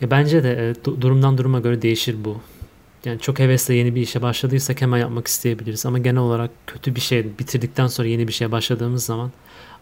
[0.01, 2.41] Ya bence de e, durumdan duruma göre değişir bu.
[3.05, 5.87] Yani çok hevesle yeni bir işe başladıysak hemen yapmak isteyebiliriz.
[5.87, 9.31] Ama genel olarak kötü bir şey bitirdikten sonra yeni bir şeye başladığımız zaman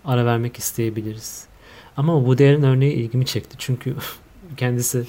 [0.05, 1.45] ara vermek isteyebiliriz.
[1.97, 3.57] Ama bu değerin örneği ilgimi çekti.
[3.59, 3.95] Çünkü
[4.57, 5.05] kendisi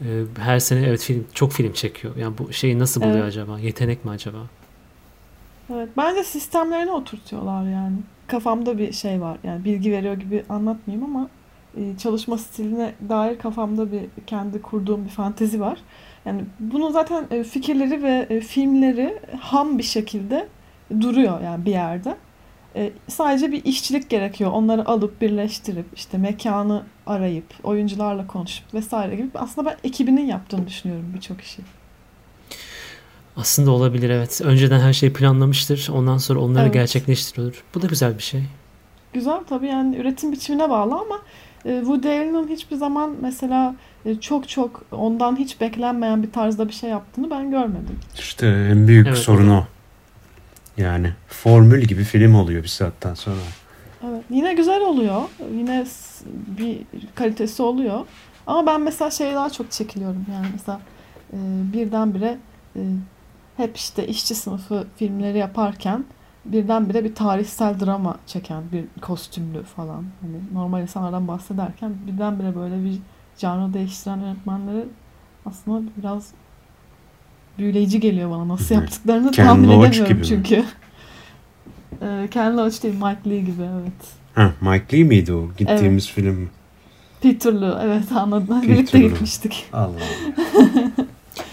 [0.00, 0.06] e,
[0.38, 2.16] her sene evet film çok film çekiyor.
[2.16, 3.28] Yani bu şeyi nasıl buluyor evet.
[3.28, 3.58] acaba?
[3.58, 4.38] Yetenek mi acaba?
[5.74, 5.88] Evet.
[5.96, 7.96] Bence sistemlerini oturtuyorlar yani.
[8.26, 9.38] Kafamda bir şey var.
[9.44, 11.28] Yani bilgi veriyor gibi anlatmayayım ama
[11.76, 15.78] e, çalışma stiline dair kafamda bir kendi kurduğum bir fantezi var.
[16.28, 20.48] Yani bunu zaten e, fikirleri ve e, filmleri ham bir şekilde
[21.00, 22.16] duruyor yani bir yerde.
[22.76, 24.50] E, sadece bir işçilik gerekiyor.
[24.50, 29.28] Onları alıp birleştirip işte mekanı arayıp oyuncularla konuşup vesaire gibi.
[29.34, 31.62] Aslında ben ekibinin yaptığını düşünüyorum birçok işi.
[33.36, 34.40] Aslında olabilir evet.
[34.44, 35.88] Önceden her şeyi planlamıştır.
[35.94, 36.74] Ondan sonra onları Evet.
[36.74, 37.64] gerçekleştiriyor.
[37.74, 38.42] Bu da güzel bir şey.
[39.12, 41.18] Güzel tabii yani üretim biçimine bağlı ama
[41.62, 46.90] Woody Allen'ın hiçbir zaman mesela e, çok çok ondan hiç beklenmeyen bir tarzda bir şey
[46.90, 47.98] yaptığını ben görmedim.
[48.18, 49.18] İşte en büyük Evet.
[49.18, 49.64] sorun o.
[50.76, 53.36] Yani formül gibi film oluyor bir saatten sonra.
[54.08, 54.22] Evet.
[54.30, 55.22] Yine güzel oluyor.
[55.54, 55.84] Yine
[56.58, 56.78] bir
[57.14, 58.00] kalitesi oluyor.
[58.46, 60.26] Ama ben mesela şeye daha çok çekiliyorum.
[60.32, 60.80] Yani mesela
[61.32, 61.36] e,
[61.72, 62.38] birdenbire
[62.76, 62.80] e,
[63.56, 66.04] hep işte işçi sınıfı filmleri yaparken
[66.52, 70.04] birdenbire bir tarihsel drama çeken bir kostümlü falan.
[70.20, 72.98] Hani normal insanlardan bahsederken birdenbire böyle bir
[73.38, 74.84] canlı değiştiren yönetmenleri
[75.46, 76.28] aslında biraz
[77.58, 78.48] büyüleyici geliyor bana.
[78.48, 80.26] Nasıl yaptıklarını Ken tahmin Loach edemiyorum gibi mi?
[80.26, 80.64] çünkü.
[82.02, 83.92] E, Ken Loach değil, Mike Lee gibi evet.
[84.34, 86.50] Ha, Mike Lee miydi o gittiğimiz film?
[87.20, 88.46] Peter'lı evet anladım.
[88.60, 88.72] Peter'lı.
[88.72, 89.66] Birlikte gitmiştik.
[89.72, 90.92] Allah Allah.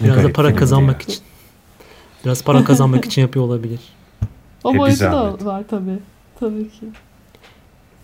[0.00, 1.14] Biraz da para kazanmak ya.
[1.14, 1.24] için.
[2.24, 3.80] Biraz para kazanmak için yapıyor olabilir.
[4.66, 5.98] O E, boyutu da var tabii.
[6.40, 6.86] Tabii ki.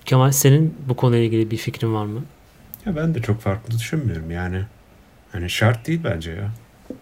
[0.04, 2.24] Kemal senin bu konuyla ilgili bir fikrin var mı?
[2.86, 4.62] Ya ben de çok farklı düşünmüyorum yani.
[5.32, 6.50] Hani şart değil bence ya.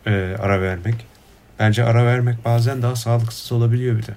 [0.06, 0.94] Ee, ara vermek.
[1.58, 4.14] Bence ara vermek bazen daha sağlıksız olabiliyor bir de.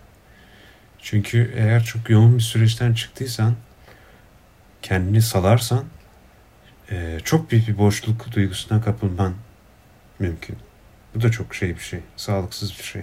[1.02, 3.54] Çünkü eğer çok yoğun bir süreçten çıktıysan
[4.82, 5.84] kendini salarsan
[6.92, 9.34] e, çok büyük bir boşluk duygusuna kapılman
[10.20, 10.56] mümkün.
[11.16, 12.00] Bu da çok şey bir şey.
[12.16, 13.02] Sağlıksız bir şey.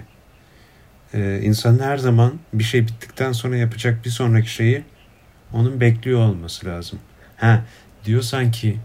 [1.13, 4.83] Ee, insanın her zaman bir şey bittikten sonra yapacak bir sonraki şeyi
[5.53, 6.99] onun bekliyor olması lazım.
[7.37, 7.61] Ha
[8.05, 8.77] diyorsan ki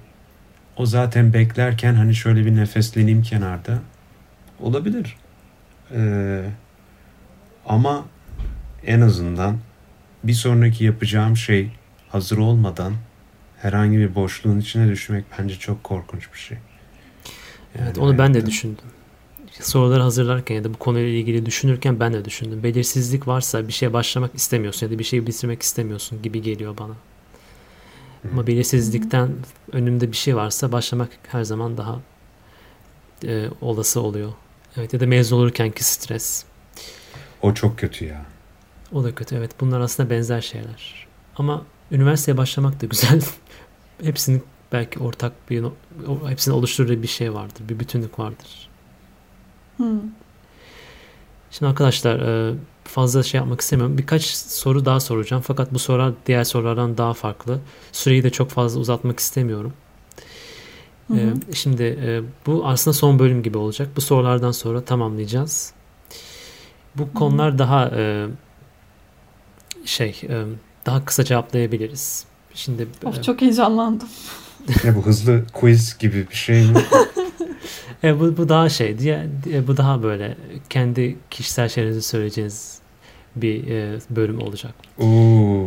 [0.76, 3.78] o zaten beklerken hani şöyle bir nefesleneyim kenarda
[4.60, 5.16] olabilir.
[5.94, 6.42] Ee,
[7.66, 8.04] ama
[8.86, 9.58] en azından
[10.24, 11.70] bir sonraki yapacağım şey
[12.08, 12.92] hazır olmadan
[13.62, 16.58] herhangi bir boşluğun içine düşmek bence çok korkunç bir şey.
[17.78, 18.84] Yani Evet, onu ben de düşündüm.
[19.60, 22.62] Soruları hazırlarken ya da bu konuyla ilgili düşünürken ben de düşündüm.
[22.62, 26.94] Belirsizlik varsa bir şeye başlamak istemiyorsun ya da bir şeyi bitirmek istemiyorsun gibi geliyor bana.
[28.32, 29.30] Ama belirsizlikten
[29.72, 32.00] önümde bir şey varsa başlamak her zaman daha
[33.24, 34.32] e, olası oluyor.
[34.76, 36.44] Evet ya da mezun olurkenki stres.
[37.42, 38.26] O çok kötü ya.
[38.92, 39.36] O da kötü.
[39.36, 41.06] Evet bunlar aslında benzer şeyler.
[41.36, 43.22] Ama üniversiteye başlamak da güzel.
[44.02, 44.42] Hepsinin
[44.72, 45.64] belki ortak bir
[46.26, 47.62] hepsini oluşturduğu bir şey vardır.
[47.68, 48.68] Bir bütünlük vardır.
[49.76, 50.00] Hmm.
[51.50, 52.18] Şimdi arkadaşlar
[52.50, 53.98] e, fazla şey yapmak istemiyorum.
[53.98, 55.42] Birkaç soru daha soracağım.
[55.46, 57.58] Fakat bu sorular diğer sorulardan daha farklı.
[57.92, 59.72] Süreyi de çok fazla uzatmak istemiyorum.
[61.08, 61.34] Hı hı.
[61.50, 63.88] E, Şimdi e, bu aslında son bölüm gibi olacak.
[63.96, 65.72] Bu sorulardan sonra tamamlayacağız.
[66.94, 67.90] Bu konular daha
[69.84, 70.20] şey
[70.86, 72.24] daha kısa cevaplayabiliriz.
[72.54, 74.08] Şimdi Of çok heyecanlandım.
[74.84, 76.82] Ne bu hızlı quiz gibi bir şey mi?
[78.04, 80.36] e, bu, bu daha şey diye e, bu daha böyle
[80.70, 82.78] kendi kişisel şeylerinizi söyleyeceğiniz
[83.36, 84.74] bir e, bölüm olacak.
[84.98, 85.66] Oo.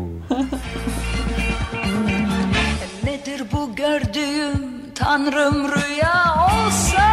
[3.04, 7.10] Nedir bu gördüğüm tanrım rüya olsa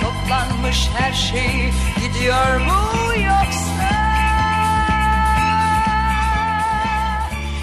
[0.00, 3.96] Toplanmış her şey gidiyor mu yoksa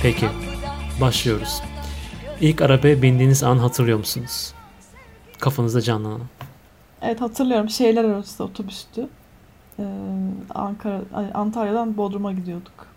[0.02, 0.28] Peki
[1.02, 1.62] başlıyoruz.
[2.42, 4.54] İlk arabaya bindiğiniz an hatırlıyor musunuz?
[5.40, 6.22] Kafanızda canlanan.
[7.02, 7.70] Evet hatırlıyorum.
[7.70, 9.08] Şehirler arası otobüstü.
[9.80, 9.84] Ee,
[10.56, 11.02] Ankara,
[11.34, 12.88] Antalya'dan Bodrum'a gidiyorduk.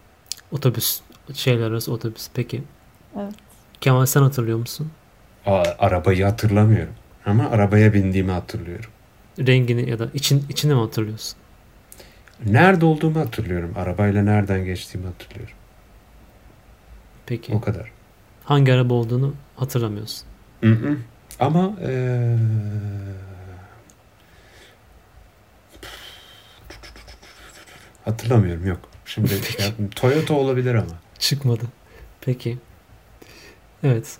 [0.52, 1.00] Otobüs,
[1.34, 2.28] şeyler arası otobüs.
[2.34, 2.62] Peki.
[3.16, 3.34] Evet.
[3.80, 4.90] Kemal sen hatırlıyor musun?
[5.46, 6.94] Aa, arabayı hatırlamıyorum.
[7.26, 8.90] Ama arabaya bindiğimi hatırlıyorum.
[9.38, 11.38] Rengini ya da için, içini mi hatırlıyorsun?
[12.46, 13.72] Nerede olduğumu hatırlıyorum.
[13.76, 15.54] Arabayla nereden geçtiğimi hatırlıyorum.
[17.26, 17.54] Peki.
[17.54, 17.92] O kadar.
[18.46, 20.26] Hangi araba olduğunu hatırlamıyorsun.
[20.60, 20.96] Hı hı.
[21.40, 22.36] Ama eee,
[28.04, 28.78] hatırlamıyorum yok.
[29.04, 30.92] Şimdi ya, Toyota olabilir ama.
[31.18, 31.64] Çıkmadı.
[32.20, 32.58] Peki.
[33.82, 34.18] Evet.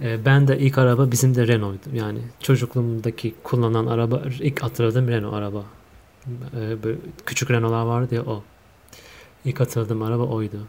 [0.00, 1.88] Ee, ben de ilk araba bizim de Renault'du.
[1.96, 5.64] Yani çocukluğumdaki kullanılan araba ilk hatırladığım Renault araba.
[6.56, 8.42] Ee, böyle küçük Renault'lar vardı ya o.
[9.44, 10.66] İlk hatırladığım araba oydu.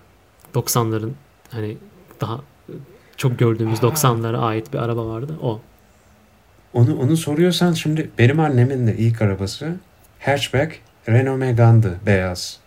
[0.56, 1.12] 90'ların
[1.52, 1.78] hani
[2.22, 2.42] daha
[3.18, 5.38] çok gördüğümüz 90'lara ait bir araba vardı.
[5.42, 5.62] O.
[6.74, 9.76] Onu onu soruyorsan şimdi benim annemin de ilk arabası
[10.20, 12.58] hatchback Renault Megane'dı beyaz.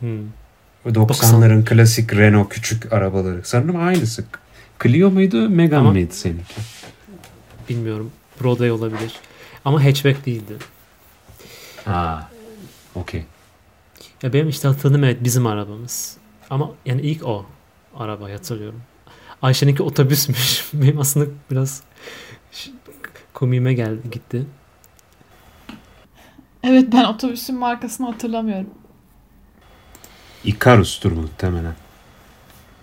[0.00, 0.20] Hmm.
[0.86, 3.40] O 90'ların klasik Renault küçük arabaları.
[3.44, 4.24] Sanırım aynısı.
[4.82, 6.54] Clio muydu, Megane Ama- mıydı seninki?
[7.68, 8.12] Bilmiyorum.
[8.40, 9.12] Broadway olabilir.
[9.64, 10.56] Ama hatchback değildi.
[11.84, 12.30] Ha.
[12.94, 13.24] Okey.
[14.22, 16.16] Ya benim işte hatırladığım evet bizim arabamız.
[16.50, 17.46] Ama yani ilk o
[17.96, 18.82] arabayı hatırlıyorum.
[19.42, 20.64] Ayşe'ninki otobüsmüş.
[20.72, 21.82] Benim aslında biraz
[23.32, 24.46] komiğime geldi gitti.
[26.62, 28.70] Evet ben otobüsün markasını hatırlamıyorum.
[30.44, 31.74] Icarus'tur muhtemelen.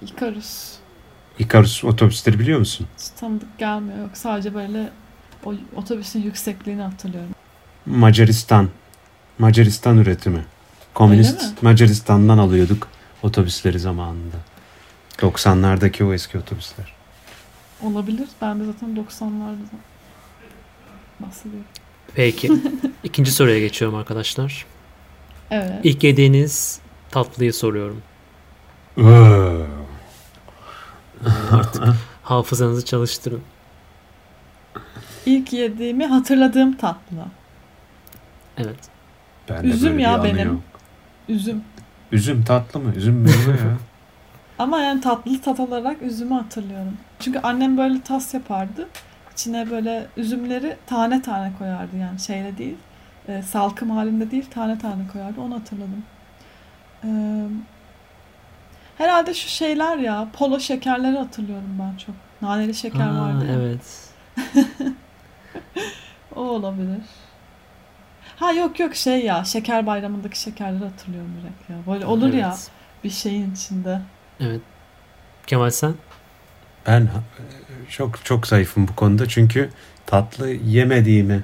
[0.01, 0.73] Icarus.
[1.39, 2.87] Icarus otobüsleri biliyor musun?
[2.97, 3.97] Hiç tanıdık gelmiyor.
[3.99, 4.89] Yok sadece böyle
[5.45, 7.31] o otobüsün yüksekliğini hatırlıyorum.
[7.85, 8.69] Macaristan.
[9.39, 10.45] Macaristan üretimi.
[10.93, 11.63] Komünist?
[11.63, 12.87] Macaristan'dan alıyorduk
[13.23, 14.35] otobüsleri zamanında.
[15.23, 16.93] 90'lardaki o eski otobüsler.
[17.83, 18.27] Olabilir.
[18.41, 19.55] Ben de zaten 90'larda
[21.19, 21.65] bahsediyorum.
[22.15, 22.51] Peki.
[23.03, 24.65] İkinci soruya geçiyorum arkadaşlar.
[25.51, 25.79] Evet.
[25.83, 26.79] İlk yediğiniz
[27.11, 28.01] tatlıyı soruyorum.
[32.23, 33.41] Hafızanızı çalıştırın.
[35.25, 37.25] İlk yediğimi hatırladığım tatlı.
[38.57, 38.79] Evet.
[39.49, 40.47] Ben Üzüm böyle bir ya benim.
[40.47, 40.61] yok.
[41.29, 41.63] Üzüm.
[42.11, 42.93] Üzüm tatlı mı?
[42.95, 43.77] Üzüm meyve ya.
[44.63, 46.97] Ama yani tatlı tat olarak üzümü hatırlıyorum.
[47.19, 48.87] Çünkü annem böyle tas yapardı.
[49.33, 52.77] İçine böyle üzümleri tane tane koyardı yani şeyle değil.
[53.27, 55.41] e, salkım halinde değil tane tane koyardı.
[55.41, 56.03] Onu hatırladım.
[57.03, 57.07] Ee,
[58.97, 62.15] herhalde şu şeyler ya polo şekerleri hatırlıyorum ben çok.
[62.41, 63.53] Naneli şeker Aa, vardı ya.
[63.53, 64.09] evet.
[66.35, 67.01] O olabilir.
[68.35, 71.93] Ha yok yok şey ya şeker bayramındaki şekerleri hatırlıyorum direkt ya.
[71.93, 72.71] Böyle olur ya Evet.
[73.03, 74.01] bir şeyin içinde.
[74.39, 74.61] Evet.
[75.47, 75.93] Kemal sen?
[76.87, 77.09] Ben
[77.89, 79.69] çok çok zayıfım bu konuda çünkü
[80.05, 81.43] tatlı yemediğimi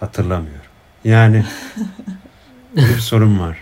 [0.00, 0.60] hatırlamıyorum.
[1.04, 1.44] Yani
[2.76, 3.58] bir sorun var.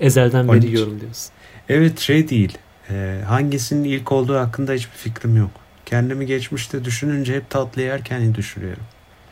[0.00, 1.32] Ezelden beri yiyorum diyorsun.
[1.68, 2.58] Evet şey değil.
[2.90, 5.50] e, hangisinin ilk olduğu hakkında hiçbir fikrim yok.
[5.86, 8.82] Kendimi geçmişte düşününce hep tatlı yerken düşünüyorum.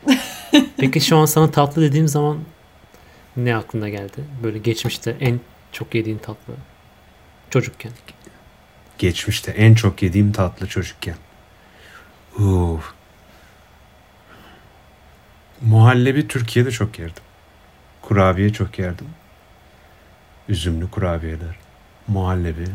[0.77, 2.37] Peki şu an sana tatlı dediğim zaman
[3.37, 4.23] ne aklına geldi?
[4.43, 5.39] Böyle geçmişte en
[5.71, 6.53] çok yediğin tatlı.
[7.51, 7.91] Çocukken.
[8.97, 11.15] Geçmişte en çok yediğim tatlı çocukken.
[12.39, 12.93] Uf.
[15.61, 17.23] Muhallebi Türkiye'de çok yerdim.
[18.01, 19.07] Kurabiye çok yerdim.
[20.49, 21.55] Üzümlü kurabiyeler.
[22.07, 22.67] Muhallebi.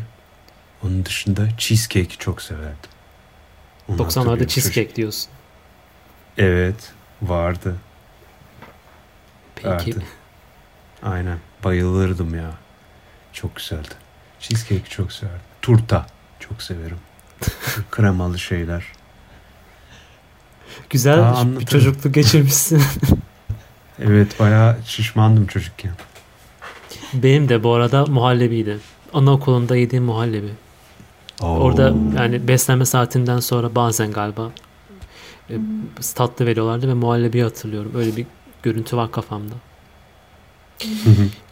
[0.82, 2.90] Onun dışında cheesecake çok severdim.
[3.88, 4.46] Onu 90'larda hatırlıyorum.
[4.46, 5.30] cheesecake diyorsun.
[6.38, 7.76] Evet vardı.
[9.54, 9.68] Peki.
[9.68, 10.02] Vardı.
[11.02, 11.38] Aynen.
[11.64, 12.50] Bayılırdım ya.
[13.32, 13.94] Çok güzeldi.
[14.40, 15.40] Cheesecake çok severdim.
[15.62, 16.06] Turta
[16.40, 16.98] çok severim.
[17.90, 18.84] Kremalı şeyler.
[20.90, 21.66] Güzel Aa, bir anlatırım.
[21.66, 22.82] çocukluk geçirmişsin.
[24.02, 25.92] Evet bayağı şişmandım çocukken.
[27.12, 28.78] Benim de bu arada muhallebiydi.
[29.14, 30.50] Anaokulunda yediğim muhallebi.
[31.40, 34.50] Orada yani beslenme saatinden sonra bazen galiba
[35.50, 35.54] e,
[36.14, 37.92] tatlı veriyorlardı ve muhallebiyi hatırlıyorum.
[37.96, 38.26] Öyle bir
[38.62, 39.54] görüntü var kafamda.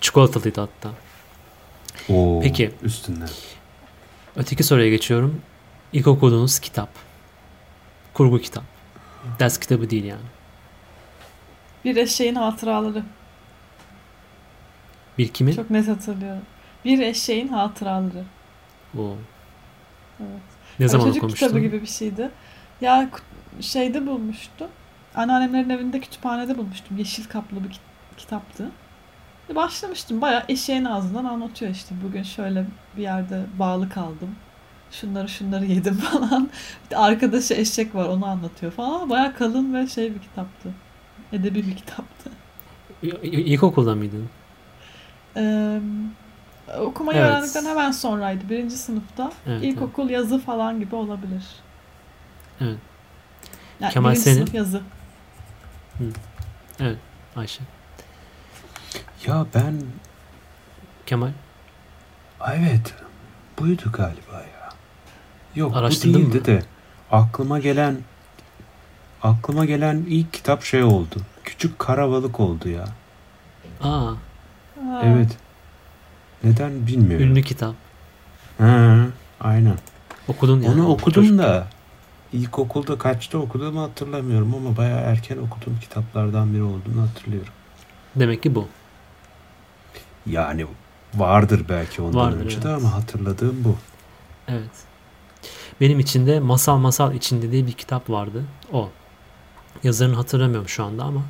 [0.00, 0.90] Çikolatalıydı hatta.
[2.10, 2.72] Oo, Peki.
[2.82, 3.28] Üstünden.
[4.36, 5.40] Öteki soruya geçiyorum.
[5.92, 6.88] İlk okuduğunuz kitap.
[8.14, 8.64] Kurgu kitap.
[9.38, 10.20] Ders kitabı değil yani.
[11.84, 13.02] Bir eşeğin hatıraları.
[15.18, 15.52] Bir kimin?
[15.52, 16.42] Çok net hatırlıyorum.
[16.84, 18.24] Bir eşeğin hatıraları.
[18.98, 19.16] Oo.
[20.20, 20.28] Evet.
[20.80, 21.46] Ne zaman Çocuk okumuştun?
[21.46, 22.30] kitabı gibi bir şeydi.
[22.80, 23.10] Ya
[23.60, 24.68] şeyde bulmuştum.
[25.14, 26.96] Anneannemlerin evinde kütüphanede bulmuştum.
[26.98, 27.80] Yeşil kaplı bir kit-
[28.16, 28.70] kitaptı.
[29.54, 30.20] Başlamıştım.
[30.20, 31.94] Bayağı eşeğin ağzından anlatıyor işte.
[32.04, 34.36] Bugün şöyle bir yerde bağlı kaldım.
[34.90, 36.50] Şunları şunları yedim falan.
[36.90, 39.10] Bir arkadaşı eşek var onu anlatıyor falan.
[39.10, 40.68] Bayağı kalın ve şey bir kitaptı.
[41.32, 42.30] Edebi bir kitaptı.
[43.22, 44.28] İlkokulda mıydın?
[45.36, 45.80] Ee,
[46.80, 47.30] okumayı Evet.
[47.30, 48.48] öğrendikten hemen sonraydı.
[48.50, 49.32] Birinci sınıfta.
[49.46, 51.44] Evet, İlkokul yazı falan gibi olabilir.
[52.60, 52.78] Evet.
[53.80, 54.36] Yani Kemal birinci senin?
[54.36, 54.80] sınıf yazı.
[57.36, 57.62] Ayşe.
[59.26, 59.74] Ya ben
[61.06, 61.30] Kemal.
[62.54, 62.94] evet
[63.60, 64.68] buydu galiba ya.
[65.54, 66.44] Yok Araştırdın bu değildi mı?
[66.46, 66.62] de
[67.10, 67.96] aklıma gelen
[69.22, 71.16] aklıma gelen ilk kitap şey oldu.
[71.44, 72.84] Küçük Karabalık oldu ya.
[73.82, 74.14] Aa, Aa,
[75.04, 75.36] Evet.
[76.44, 77.26] Neden bilmiyorum.
[77.26, 77.74] ünlü kitap.
[78.58, 78.96] Ha,
[79.40, 79.78] aynen.
[80.28, 80.74] Okudun yani.
[80.74, 81.66] Onu okudum Çocuk- da
[82.32, 87.52] ilkokulda kaçta okuduğumu hatırlamıyorum ama bayağı erken okuduğum kitaplardan biri olduğunu hatırlıyorum.
[88.16, 88.68] Demek ki bu.
[90.26, 90.66] Yani
[91.14, 92.76] vardır belki ondan Vardır, önce de evet.
[92.76, 93.76] ama hatırladığım bu.
[94.48, 94.70] Evet.
[95.80, 98.44] Benim içinde Masal Masal içinde diye bir kitap vardı.
[98.72, 98.90] O.
[99.82, 101.22] Yazarını hatırlamıyorum şu anda ama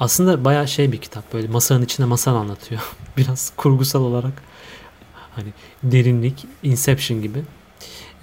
[0.00, 1.32] aslında bayağı şey bir kitap.
[1.32, 2.80] Böyle masanın içinde masal anlatıyor.
[3.16, 4.42] Biraz kurgusal olarak
[5.36, 5.48] hani
[5.82, 7.42] derinlik, Inception gibi.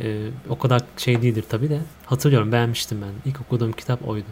[0.01, 1.81] Ee, o kadar şey değildir tabii de.
[2.05, 3.31] Hatırlıyorum beğenmiştim ben.
[3.31, 4.27] İlk okuduğum kitap oydu.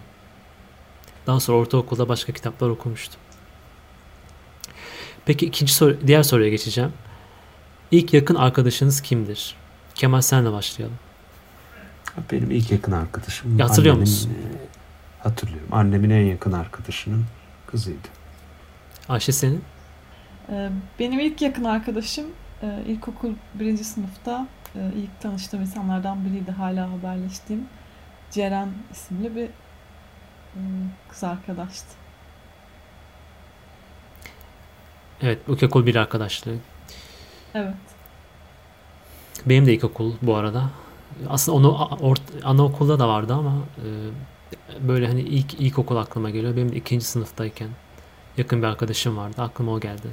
[1.28, 3.20] Daha sonra ortaokulda başka kitaplar okumuştum.
[5.26, 6.94] Peki ikinci soru, diğer soruya geçeceğim.
[7.92, 9.56] İlk yakın arkadaşınız kimdir?
[9.96, 10.98] Kemal senle başlayalım.
[12.32, 13.60] Benim ilk yakın arkadaşım.
[13.60, 14.32] Ya hatırlıyor annemin, musun?
[14.32, 15.68] e, Hatırlıyorum.
[15.72, 17.26] Annemin en yakın arkadaşının
[17.68, 18.08] kızıydı.
[19.10, 19.64] Ayşe senin?
[20.50, 20.70] Ee,
[21.00, 22.26] Benim ilk yakın arkadaşım
[22.64, 26.52] e, ilkokul birinci sınıfta e, ilk tanıştığım insanlardan biriydi.
[26.52, 27.66] Hala haberleştiğim
[28.32, 29.50] Ceren isimli bir
[31.10, 31.88] kız arkadaştı.
[35.22, 36.56] Evet, ilkokul bir arkadaşlığı.
[37.56, 37.74] Evet.
[39.46, 40.70] Benim de ilkokul bu arada.
[41.30, 41.68] Aslında onu
[42.02, 46.56] ort- anaokulda da vardı ama e, böyle hani ilk ilkokul aklıma geliyor.
[46.56, 47.70] Benim de ikinci sınıftayken
[48.38, 49.42] yakın bir arkadaşım vardı.
[49.42, 50.08] Aklıma o geldi.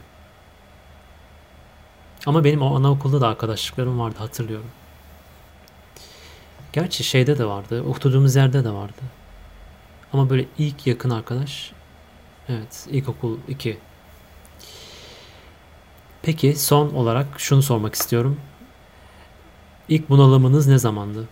[2.26, 4.70] Ama benim o anaokulda da arkadaşlıklarım vardı hatırlıyorum.
[6.72, 7.82] Gerçi şeyde de vardı.
[7.82, 9.03] Oturduğumuz yerde de vardı.
[10.12, 11.72] Ama böyle ilk yakın arkadaş
[12.48, 13.78] evet ilkokul 2.
[16.22, 18.40] Peki son olarak şunu sormak istiyorum.
[19.88, 21.28] İlk bunalımınız ne zamandı?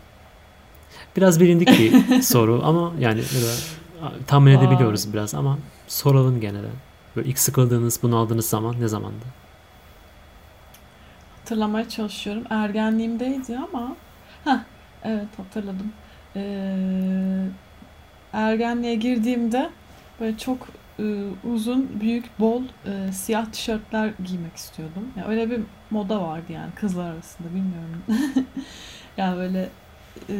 [1.16, 3.22] Biraz bilindik bir soru ama yani
[4.26, 5.58] tahmin edebiliyoruz biraz ama
[5.88, 6.68] soralım gene de.
[7.16, 9.24] Böyle ilk sıkıldığınız, bunaldığınız zaman ne zamandı?
[11.38, 12.44] Hatırlamaya çalışıyorum.
[12.50, 13.96] Ergenliğimdeydi ama
[14.44, 14.64] ha
[15.04, 15.92] evet hatırladım.
[16.36, 17.44] Ee,
[18.32, 19.70] ergenliğe girdiğimde
[20.20, 20.68] böyle çok
[21.44, 25.08] uzun, büyük, bol e, siyah tişörtler giymek istiyordum.
[25.16, 28.02] Ya öyle bir moda vardı yani kızlar arasında bilmiyorum.
[29.16, 29.68] yani böyle
[30.28, 30.36] e,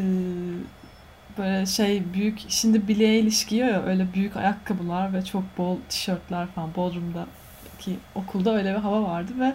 [1.39, 6.47] böyle şey büyük şimdi Billie Eilish giyiyor ya öyle büyük ayakkabılar ve çok bol tişörtler
[6.47, 9.55] falan Bodrum'daki okulda öyle bir hava vardı ve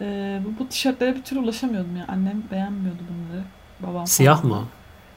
[0.00, 2.04] e, bu, bu tişörtlere bir türlü ulaşamıyordum ya.
[2.08, 3.44] Annem beğenmiyordu bunları.
[3.80, 4.56] Babam Siyah falan.
[4.56, 4.68] mı?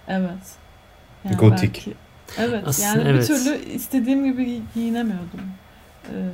[0.07, 0.55] Evet.
[1.39, 1.74] Gotik.
[1.86, 1.93] belki-
[2.38, 3.22] evet Aslında yani evet.
[3.22, 5.42] bir türlü istediğim gibi gi- giyinemiyordum.
[6.10, 6.30] Ee,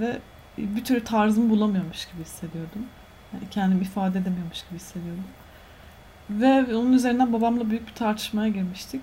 [0.00, 0.18] ve
[0.58, 2.86] bir türlü tarzımı bulamıyormuş gibi hissediyordum.
[3.32, 5.24] Yani kendimi ifade edemiyormuş gibi hissediyordum.
[6.30, 9.00] Ve onun üzerinden babamla büyük bir tartışmaya girmiştik.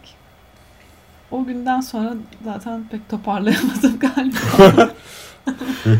[1.32, 4.89] O günden sonra zaten pek toparlayamadım galiba.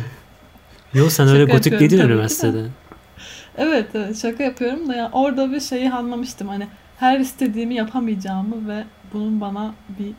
[0.94, 2.04] Yok sen Şaka öyle gotik tabii ki de.
[2.04, 2.66] üniversitede.
[3.58, 6.68] Evet, evet şaka yapıyorum da ya orada bir şeyi anlamıştım hani
[7.00, 8.84] her istediğimi yapamayacağımı ve
[9.14, 10.14] bunun bana bir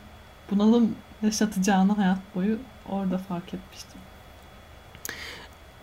[0.51, 4.01] bunalım yaşatacağını hayat boyu orada fark etmiştim.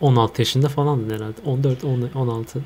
[0.01, 1.41] 16 yaşında falandın herhalde.
[1.45, 2.63] 14, 10, 16.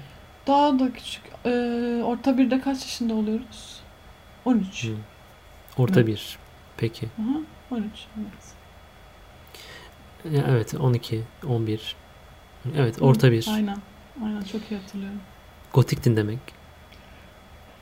[0.48, 1.24] Daha da küçük.
[1.46, 3.80] Ee, orta birde kaç yaşında oluyoruz?
[4.46, 4.84] 13.
[4.84, 4.96] Hı.
[5.78, 6.08] Orta Hı.
[6.08, 6.38] bir.
[6.78, 7.08] Peki.
[7.22, 7.38] Aha,
[7.72, 7.86] 13.
[8.18, 8.56] Evet.
[10.36, 11.96] Ya evet 12, 11.
[12.76, 13.48] Evet orta bir.
[13.54, 13.78] Aynen.
[14.24, 15.20] Aynen çok iyi hatırlıyorum.
[15.74, 16.40] Gotiktin demek.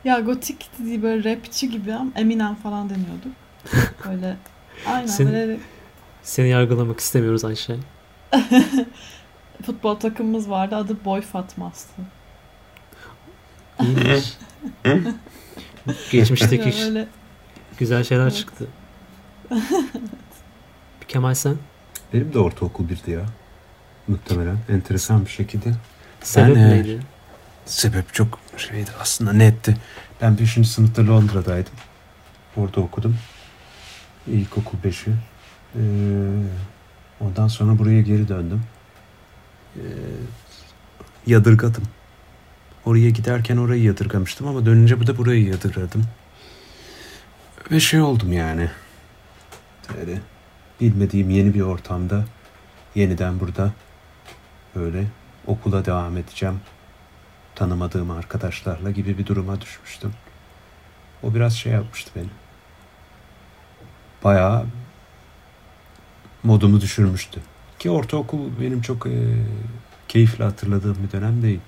[0.03, 3.33] Ya gotik değil böyle rapçi gibi ama Eminem falan deniyorduk.
[4.07, 4.37] Böyle
[4.87, 5.59] aynen Senin- böyle
[6.23, 7.75] Seni yargılamak istemiyoruz Ayşe.
[9.65, 12.01] futbol takımımız vardı adı Boy Fatma'stı.
[13.81, 14.33] İyiymiş.
[16.11, 17.07] Geçmişteki öyle
[17.77, 18.35] güzel şeyler Evet.
[18.35, 18.67] çıktı.
[21.07, 21.55] Kemal sen?
[22.13, 23.25] Benim de ortaokul birdi ya.
[24.07, 24.57] Muhtemelen.
[24.69, 25.73] Enteresan bir şekilde.
[26.21, 26.99] Sebep e, neydi?
[27.65, 29.77] Sebep çok şeydi aslında netti.
[30.21, 30.69] Ben 5.
[30.69, 31.73] sınıfta Londra'daydım.
[32.57, 33.17] Orada okudum.
[34.27, 35.13] İlkokul 5'i.
[35.75, 35.79] Ee,
[37.19, 38.63] ondan sonra buraya geri döndüm.
[39.75, 39.81] Ee,
[41.27, 41.83] yadırgadım.
[42.85, 46.03] Oraya giderken orayı yadırgamıştım ama dönünce bu da burayı yadırgadım.
[47.71, 48.69] Ve şey oldum yani.
[49.97, 50.21] Böyle
[50.81, 52.25] bilmediğim yeni bir ortamda
[52.95, 53.71] yeniden burada
[54.75, 55.07] böyle
[55.47, 56.59] okula devam edeceğim
[57.55, 60.13] tanımadığım arkadaşlarla gibi bir duruma düşmüştüm.
[61.23, 62.29] O biraz şey yapmıştı beni.
[64.23, 64.65] Bayağı
[66.43, 67.39] modumu düşürmüştü.
[67.79, 69.35] Ki ortaokul benim çok e,
[70.07, 71.59] keyifli hatırladığım bir dönem değil.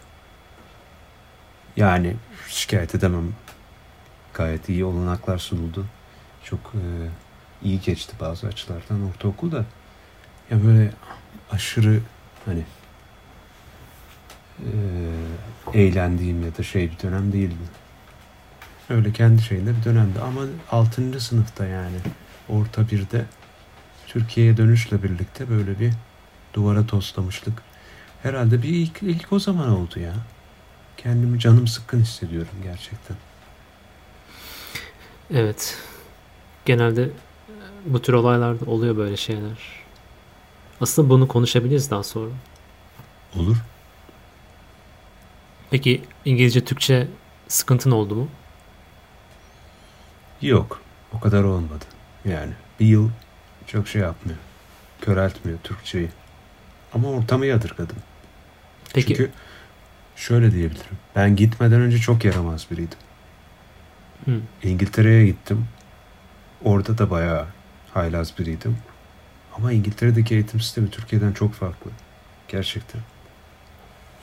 [1.78, 2.16] Yani
[2.50, 3.36] şikayet edemem.
[4.34, 5.86] Gayet iyi olanaklar sunuldu.
[6.44, 6.84] Çok e,
[7.64, 9.66] iyi geçti bazı açılardan ortaokul da.
[10.52, 10.92] Ya böyle
[11.52, 12.00] aşırı
[12.46, 12.64] hani
[14.60, 17.54] e, eğlendiğim ya da şey bir dönem değildi.
[18.90, 20.42] Öyle kendi şeyinde bir dönemdi ama
[20.72, 21.20] 6.
[21.20, 21.98] sınıfta yani
[22.50, 23.26] orta birde
[24.08, 25.94] Türkiye'ye dönüşle birlikte böyle bir
[26.54, 27.54] duvara toslamıştık.
[28.24, 30.14] Herhalde bir ilk, ilk o zaman oldu ya.
[30.98, 33.18] Kendimi canım sıkkın hissediyorum gerçekten.
[35.34, 35.78] Evet.
[36.66, 37.10] Genelde
[37.86, 39.58] bu tür olaylarda oluyor böyle şeyler.
[40.82, 42.32] Aslında bunu konuşabiliriz daha sonra.
[43.36, 43.58] Olur.
[45.76, 47.08] Peki İngilizce, Türkçe
[47.48, 48.28] sıkıntın oldu mu?
[50.42, 50.82] Yok.
[51.14, 51.86] O kadar olmadı.
[52.26, 53.10] Yani bir yıl
[53.68, 54.38] çok şey yapmıyor.
[55.02, 56.10] Köreltmiyor Türkçeyi.
[56.94, 57.96] Ama ortamı yadırgadım.
[58.94, 59.32] Peki Çünkü
[60.16, 60.98] şöyle diyebilirim.
[61.16, 63.00] Ben gitmeden önce çok yaramaz biriydim.
[64.26, 64.40] Hı.
[64.64, 65.68] İngiltere'ye gittim.
[66.64, 67.48] Orada da bayağı
[67.94, 68.78] haylaz biriydim.
[69.58, 71.92] Ama İngiltere'deki eğitim sistemi Türkiye'den çok farklı.
[72.48, 73.02] Gerçekten.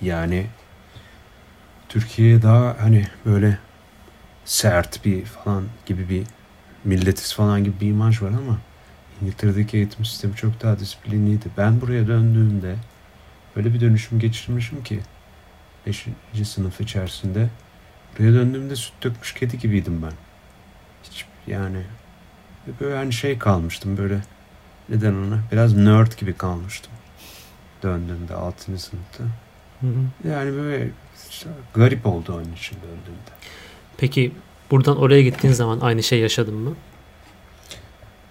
[0.03, 0.47] Yani
[1.93, 3.59] Türkiye daha hani böyle
[4.45, 6.23] sert bir falan gibi bir
[6.85, 8.59] milletiz falan gibi bir imaj var ama
[9.23, 11.49] İngiltere'deki eğitim sistemi çok daha disiplinliydi.
[11.57, 12.77] Ben buraya döndüğümde
[13.57, 15.01] öyle bir dönüşüm geçirmişim ki
[15.87, 16.07] 5.
[16.45, 17.49] sınıf içerisinde
[18.19, 20.13] buraya döndüğümde süt dökmüş kedi gibiydim ben.
[21.03, 21.83] Hiç yani
[22.81, 24.21] böyle hani şey kalmıştım böyle
[24.89, 26.93] neden ona biraz nerd gibi kalmıştım.
[27.83, 28.79] Döndüğümde 6.
[28.79, 29.25] sınıfta.
[29.83, 30.29] Hı hı.
[30.31, 30.91] Yani böyle
[31.31, 33.31] işte garip oldu onun için döndüğümde.
[33.97, 34.33] Peki
[34.71, 36.75] buradan oraya gittiğin zaman aynı şey yaşadın mı?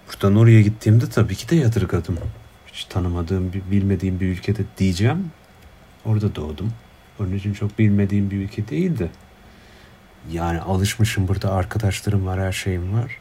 [0.08, 2.18] Buradan oraya gittiğimde tabii ki de yadırgadım.
[2.66, 5.30] Hiç tanımadığım, bilmediğim bir ülkede diyeceğim.
[6.04, 6.72] Orada doğdum.
[7.20, 9.10] Onun için çok bilmediğim bir ülke değildi.
[10.30, 13.18] Yani alışmışım burada arkadaşlarım var, her şeyim var.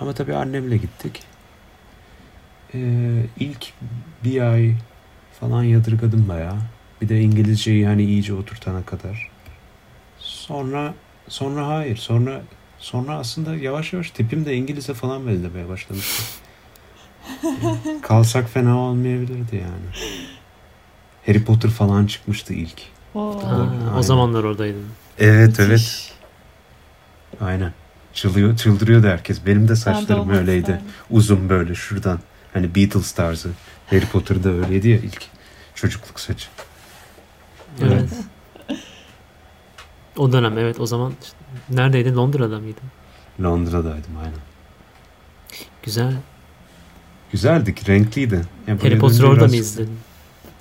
[0.00, 1.22] Ama tabii annemle gittik.
[2.74, 3.72] Ee, ilk
[4.24, 4.74] bir ay
[5.40, 6.58] falan yadırgadım bayağı.
[7.00, 9.28] Bir de İngilizceyi hani iyice oturtana kadar.
[10.18, 10.94] Sonra
[11.28, 11.96] sonra hayır.
[11.96, 12.42] Sonra
[12.78, 16.22] sonra aslında yavaş yavaş tipim de İngilizce falan benzemeye başlamıştı.
[17.42, 19.86] Yani kalsak fena olmayabilirdi yani.
[21.26, 22.82] Harry Potter falan çıkmıştı ilk.
[23.14, 23.98] Oo, Ha, Aynen.
[23.98, 24.86] o zamanlar oradaydın.
[25.18, 25.70] Evet evet.
[25.70, 26.12] müthiş.
[27.40, 27.72] Aynen.
[28.14, 29.46] Çılıyor, çıldırıyordu herkes.
[29.46, 30.60] Benim de Ben de saçlarım olmak öyleydi.
[30.60, 30.86] isterdim.
[31.10, 32.20] Uzun böyle şuradan.
[32.52, 33.48] Hani Beatles tarzı.
[33.90, 35.22] Harry Potter'da öyleydi ya ilk
[35.74, 36.48] çocukluk saçı.
[37.82, 38.10] Evet.
[40.16, 41.36] o dönem evet o zaman işte
[41.70, 42.14] neredeydin?
[42.16, 42.82] Londra'da mıydın?
[43.42, 44.38] Londra'daydım aynen.
[45.82, 46.14] Güzel.
[47.32, 48.42] Güzeldik, renkliydi.
[48.66, 49.98] Ya Harry Potter dönünce orada biraz- mı izledin?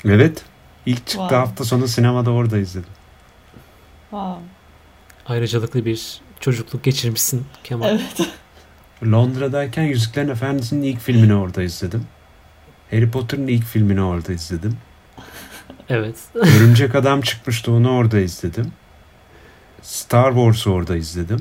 [0.06, 0.46] Evet.
[0.86, 1.36] İlk çıktı Wow.
[1.36, 2.90] hafta sonu sinemada orada izledim.
[4.10, 4.44] Wow.
[5.28, 7.90] Ayrıcalıklı bir çocukluk geçirmişsin Kemal.
[7.90, 8.30] Evet.
[9.12, 12.04] Londra'dayken Yüzüklerin Efendisi'nin ilk filmini orada izledim.
[12.92, 14.78] Harry Potter'ın ilk filmini orada izledim.
[15.90, 16.16] Evet.
[16.36, 18.72] Örümcek Adam çıkmıştı onu orada izledim.
[19.82, 21.40] Star Wars'u orada izledim.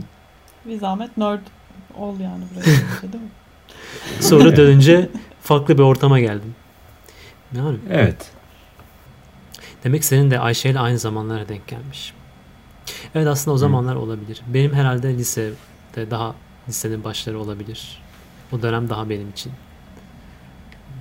[0.65, 1.41] Bir zahmet nerd
[1.99, 3.31] ol yani buraya gelince, değil mi?
[4.21, 5.09] Sonra dönünce
[5.43, 6.55] farklı bir ortama geldin.
[7.57, 8.31] Yani Evet.
[9.85, 12.15] demek senin de Ayşe ile aynı zamanlara denk gelmiş.
[13.15, 14.41] Evet aslında o zamanlar olabilir.
[14.47, 16.35] Benim herhalde lisede daha
[16.69, 18.03] lisenin başları olabilir.
[18.53, 19.53] O dönem daha benim için.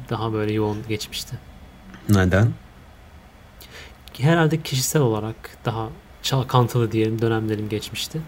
[0.10, 1.36] Daha böyle yoğun geçmişti.
[2.10, 2.52] Neden?
[4.20, 5.36] Herhalde kişisel olarak
[5.66, 5.90] daha
[6.22, 8.22] çalkantılı diyelim dönemlerim geçmişti.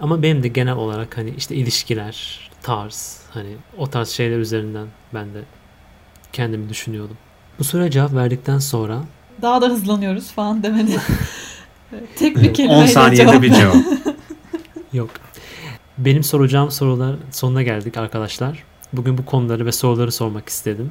[0.00, 5.34] Ama benim de genel olarak hani işte ilişkiler, tarz, hani o tarz şeyler üzerinden ben
[5.34, 5.42] de
[6.32, 7.16] kendimi düşünüyordum.
[7.58, 9.02] Bu soruya cevap verdikten sonra
[9.42, 10.96] Daha da hızlanıyoruz falan demeni.
[12.16, 13.42] Tek bir kelimeyle 10 saniyede cevap.
[13.42, 13.76] bir cevap.
[14.92, 15.10] yok.
[15.98, 18.64] Benim soracağım sorular sonuna geldik arkadaşlar.
[18.92, 20.90] Bugün bu konuları ve soruları sormak istedim.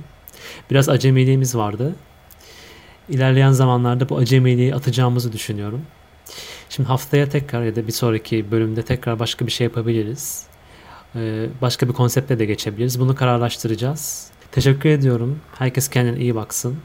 [0.72, 1.96] Biraz acemiliğimiz vardı
[3.10, 5.82] ilerleyen zamanlarda bu acemiliği atacağımızı düşünüyorum.
[6.70, 10.46] Şimdi haftaya tekrar ya da bir sonraki bölümde tekrar başka bir şey yapabiliriz.
[11.16, 13.00] Ee, başka bir konsepte de geçebiliriz.
[13.00, 14.32] Bunu kararlaştıracağız.
[14.52, 15.40] Teşekkür ediyorum.
[15.58, 16.78] Herkes kendine iyi baksın.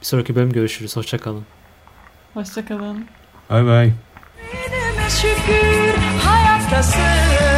[0.00, 0.96] Bir sonraki bölüm görüşürüz.
[0.96, 1.44] Hoşçakalın.
[2.34, 3.06] Hoşçakalın.
[3.50, 3.92] Bay bay.
[5.08, 5.94] Şükür
[6.24, 7.53] hayattasın.